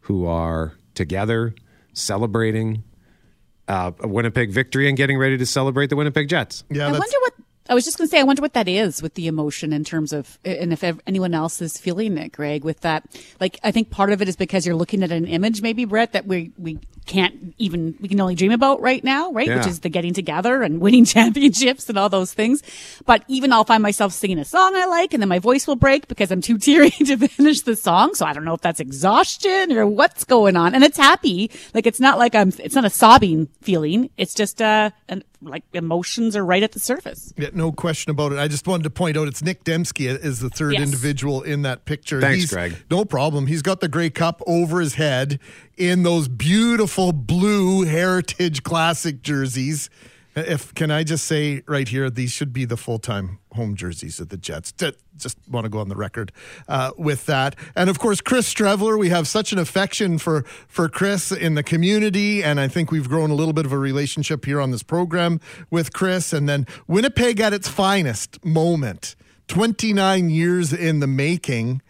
[0.03, 1.55] who are together
[1.93, 2.83] celebrating
[3.69, 6.65] uh, a Winnipeg victory and getting ready to celebrate the Winnipeg Jets.
[6.71, 7.35] Yeah, I wonder what
[7.69, 8.21] I was just going to say.
[8.21, 11.61] I wonder what that is with the emotion in terms of, and if anyone else
[11.61, 13.05] is feeling it, Greg, with that.
[13.41, 16.13] Like, I think part of it is because you're looking at an image, maybe Brett,
[16.13, 19.49] that we we can't even we can only dream about right now, right?
[19.49, 19.57] Yeah.
[19.57, 22.63] Which is the getting together and winning championships and all those things.
[23.07, 25.77] But even I'll find myself singing a song I like, and then my voice will
[25.77, 28.15] break because I'm too teary to finish the song.
[28.15, 30.75] So I don't know if that's exhaustion or what's going on.
[30.75, 32.53] And it's happy, like it's not like I'm.
[32.59, 34.11] It's not a sobbing feeling.
[34.17, 37.33] It's just uh, an, like emotions are right at the surface.
[37.37, 38.39] Yeah, no question about it.
[38.39, 40.83] I just wanted to point out it's Nick Demski is the third Yes.
[40.83, 42.21] individual in that picture.
[42.21, 42.77] Thanks, He's- Greg.
[42.91, 43.47] No problem.
[43.47, 45.39] He's got the Grey Cup over his head
[45.77, 49.89] in those beautiful blue Heritage Classic jerseys.
[50.39, 54.21] If can I just say right here, these should be the full time home jerseys
[54.21, 54.73] of the Jets.
[55.17, 56.33] Just want to go on the record
[56.69, 58.99] uh, with that, and of course, Chris Streveler.
[58.99, 63.09] We have such an affection for for Chris in the community, and I think we've
[63.09, 66.33] grown a little bit of a relationship here on this program with Chris.
[66.33, 69.17] And then Winnipeg at its finest moment,
[69.49, 71.83] twenty nine years in the making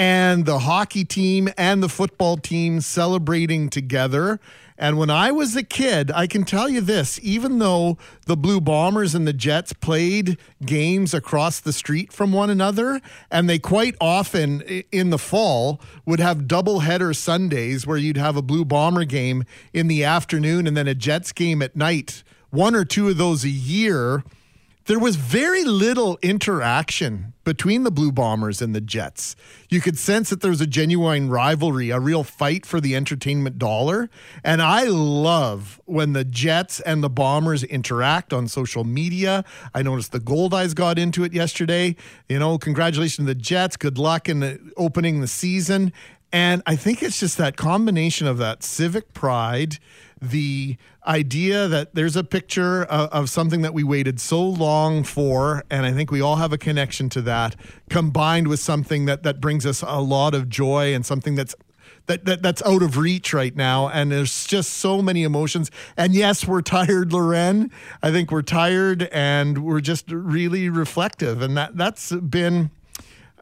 [0.00, 4.40] and the hockey team and the football team celebrating together.
[4.80, 8.62] And when I was a kid, I can tell you this even though the Blue
[8.62, 13.94] Bombers and the Jets played games across the street from one another, and they quite
[14.00, 19.44] often in the fall would have doubleheader Sundays where you'd have a Blue Bomber game
[19.74, 23.44] in the afternoon and then a Jets game at night, one or two of those
[23.44, 24.24] a year
[24.90, 29.36] there was very little interaction between the Blue Bombers and the Jets.
[29.68, 33.56] You could sense that there was a genuine rivalry, a real fight for the entertainment
[33.56, 34.10] dollar.
[34.42, 39.44] And I love when the Jets and the Bombers interact on social media.
[39.72, 41.94] I noticed the Goldeyes got into it yesterday.
[42.28, 43.76] You know, congratulations to the Jets.
[43.76, 45.92] Good luck in the, opening the season.
[46.32, 49.78] And I think it's just that combination of that civic pride,
[50.20, 55.64] the idea that there's a picture of, of something that we waited so long for,
[55.70, 57.56] and I think we all have a connection to that,
[57.88, 61.54] combined with something that that brings us a lot of joy and something that's
[62.06, 63.88] that, that that's out of reach right now.
[63.88, 65.70] And there's just so many emotions.
[65.96, 67.70] And yes we're tired loren.
[68.02, 71.40] I think we're tired and we're just really reflective.
[71.40, 72.70] And that that's been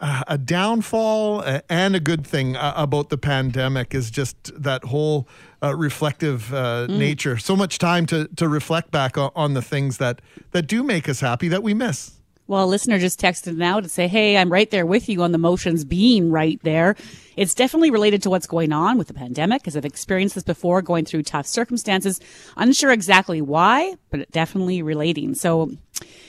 [0.01, 4.85] uh, a downfall uh, and a good thing uh, about the pandemic is just that
[4.85, 5.27] whole
[5.63, 6.99] uh, reflective uh, Mm.
[6.99, 7.37] nature.
[7.39, 10.21] So much time to to reflect back on, on the things that
[10.53, 12.13] that do make us happy that we miss.
[12.47, 15.33] Well, a listener just texted now to say, Hey, I'm right there with you on
[15.33, 16.97] the motions being right there.
[17.37, 20.81] It's definitely related to what's going on with the pandemic because I've experienced this before
[20.81, 22.21] going through tough circumstances.
[22.57, 25.35] Unsure exactly why, but definitely relating.
[25.35, 25.73] So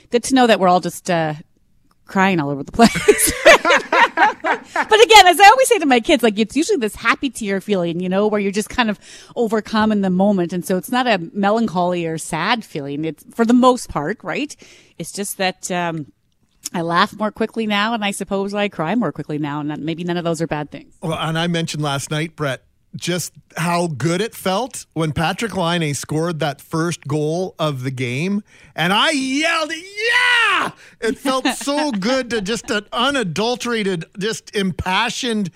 [0.10, 1.36] good to know that we're all just, uh,
[2.10, 2.90] crying all over the place.
[3.46, 7.62] but again, as I always say to my kids, like it's usually this happy tear
[7.62, 9.00] feeling, you know, where you're just kind of
[9.36, 10.52] overcome in the moment.
[10.52, 13.06] And so it's not a melancholy or sad feeling.
[13.06, 14.54] It's for the most part, right?
[14.98, 16.12] It's just that, um,
[16.74, 20.04] I laugh more quickly now, and I suppose I cry more quickly now, and maybe
[20.04, 20.94] none of those are bad things.
[21.02, 22.64] Well, and I mentioned last night, Brett,
[22.96, 28.44] just how good it felt when Patrick Laine scored that first goal of the game.
[28.76, 30.49] And I yelled, Yeah!
[31.02, 35.52] It felt so good to just an unadulterated, just impassioned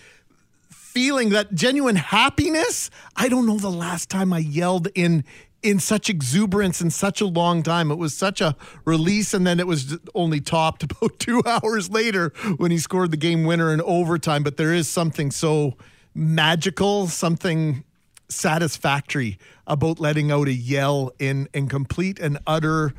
[0.70, 2.89] feeling, that genuine happiness.
[3.16, 5.24] I don't know the last time I yelled in.
[5.62, 7.89] In such exuberance in such a long time.
[7.89, 12.34] It was such a release, and then it was only topped about two hours later
[12.58, 14.44] when he scored the game winner in overtime.
[14.44, 15.78] But there is something so
[16.14, 17.86] magical, something
[18.28, 22.94] satisfactory about letting out a yell in in complete and utter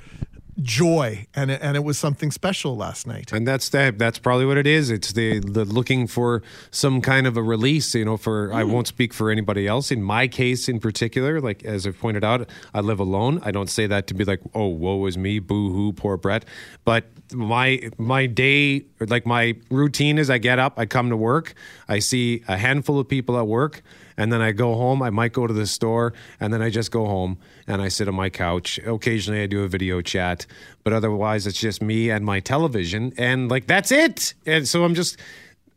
[0.63, 3.33] joy, and it, and it was something special last night.
[3.33, 3.99] And that's that.
[3.99, 4.91] That's probably what it is.
[4.91, 7.95] It's the the looking for some kind of a release.
[7.95, 8.73] You know, for I hmm.
[8.73, 9.91] won't speak for anybody else.
[9.91, 13.41] In my case, in particular, like as i've pointed out, I live alone.
[13.43, 16.45] I don't say that to be like, oh, woe is me, boo hoo, poor Brett.
[16.85, 21.55] But my my day, like my routine is, I get up, I come to work,
[21.89, 23.83] I see a handful of people at work
[24.17, 25.03] and then I go home.
[25.03, 28.09] I might go to the store, and then I just go home and I sit
[28.09, 28.79] on my couch.
[28.87, 30.47] Occasionally, I do a video chat,
[30.83, 34.35] but otherwise, it's just me and my television, and like that's it.
[34.47, 35.19] And so I'm just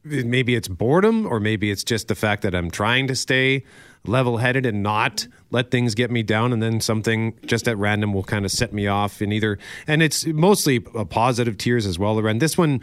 [0.04, 3.64] maybe it's boredom, or maybe it's just the fact that I'm trying to stay
[4.08, 8.14] level headed and not let things get me down and then something just at random
[8.14, 12.00] will kind of set me off in either and it's mostly a positive tears as
[12.00, 12.82] well around this one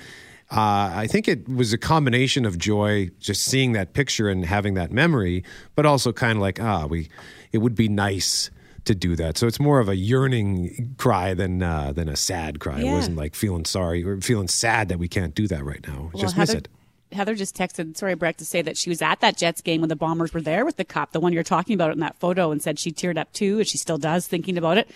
[0.51, 4.75] uh, I think it was a combination of joy, just seeing that picture and having
[4.75, 5.43] that memory,
[5.75, 7.09] but also kind of like, ah, we,
[7.53, 8.51] it would be nice
[8.85, 9.39] to do that.
[9.39, 12.81] So it's more of a yearning cry than uh, than a sad cry.
[12.81, 12.93] Yeah.
[12.93, 16.11] It wasn't like feeling sorry or feeling sad that we can't do that right now.
[16.13, 16.69] Well, just miss Heather, it.
[17.13, 19.89] Heather just texted, sorry, Brett, to say that she was at that Jets game when
[19.89, 22.51] the Bombers were there with the cop, the one you're talking about in that photo,
[22.51, 24.91] and said she teared up too, and she still does thinking about it.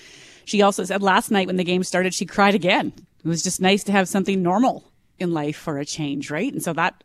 [0.44, 2.92] She also said last night when the game started, she cried again.
[3.24, 4.84] It was just nice to have something normal
[5.18, 6.52] in life for a change, right?
[6.52, 7.02] And so that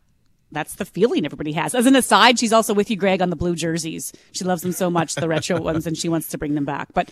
[0.52, 1.74] that's the feeling everybody has.
[1.74, 4.12] As an aside, she's also with you, Greg, on the blue jerseys.
[4.30, 6.88] She loves them so much, the retro ones, and she wants to bring them back.
[6.94, 7.10] But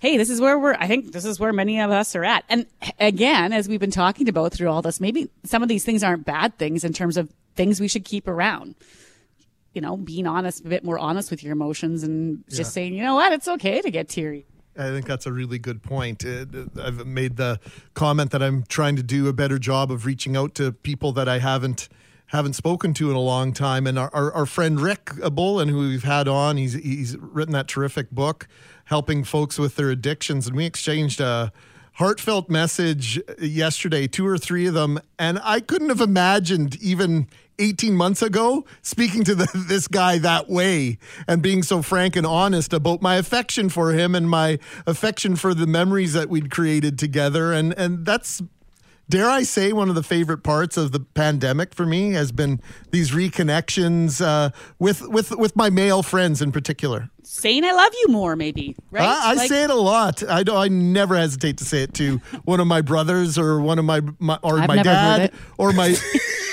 [0.00, 2.44] hey, this is where we're, I think this is where many of us are at.
[2.50, 2.66] And
[2.98, 6.26] again, as we've been talking about through all this, maybe some of these things aren't
[6.26, 8.74] bad things in terms of things we should keep around.
[9.72, 12.64] You know, being honest, a bit more honest with your emotions and just Yeah.
[12.64, 14.44] saying, you know what, it's okay to get teary.
[14.76, 16.24] I think that's a really good point.
[16.24, 16.46] Uh,
[16.80, 17.60] I've made the
[17.94, 21.28] comment that I'm trying to do a better job of reaching out to people that
[21.28, 21.88] I haven't
[22.26, 23.86] haven't spoken to in a long time.
[23.86, 27.68] And our, our, our friend Rick Bolin, who we've had on, he's he's written that
[27.68, 28.48] terrific book,
[28.86, 30.46] helping folks with their addictions.
[30.46, 31.52] And we exchanged a
[31.94, 37.94] heartfelt message yesterday, two or three of them, and I couldn't have imagined even 18
[37.94, 40.98] months ago speaking to the, this guy that way
[41.28, 45.54] and being so frank and honest about my affection for him and my affection for
[45.54, 48.42] the memories that we'd created together and and that's
[49.08, 52.60] dare I say, one of the favorite parts of the pandemic for me has been
[52.92, 57.10] these reconnections uh, with with with my male friends in particular.
[57.22, 59.04] Saying I love you more, maybe, right?
[59.04, 60.26] I, I Like- say it a lot.
[60.28, 63.78] I do, I never hesitate to say it to one of my brothers or one
[63.78, 65.94] of my, my or I've my dad or my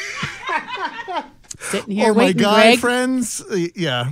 [1.69, 2.79] Sitting here or my waiting, guy Greg.
[2.79, 3.41] friends.
[3.41, 4.09] Uh, Yeah,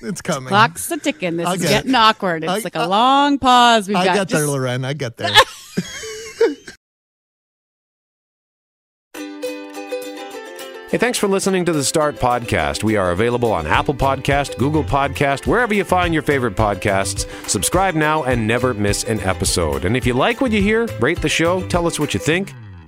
[0.00, 0.48] it's coming.
[0.48, 1.36] Clock's a ticking.
[1.36, 1.74] This I'll is get it.
[1.74, 2.44] getting awkward.
[2.44, 3.88] It's I- like a long pause.
[3.88, 4.84] We've I got get there, just- Loren.
[4.84, 5.30] I get there.
[10.90, 12.82] Hey, thanks for listening to the Start Podcast.
[12.82, 17.28] We are available on Apple Podcast, Google Podcast, wherever you find your favorite podcasts.
[17.48, 19.84] Subscribe now and never miss an episode.
[19.84, 22.52] And if you like what you hear, rate the show, tell us what you think.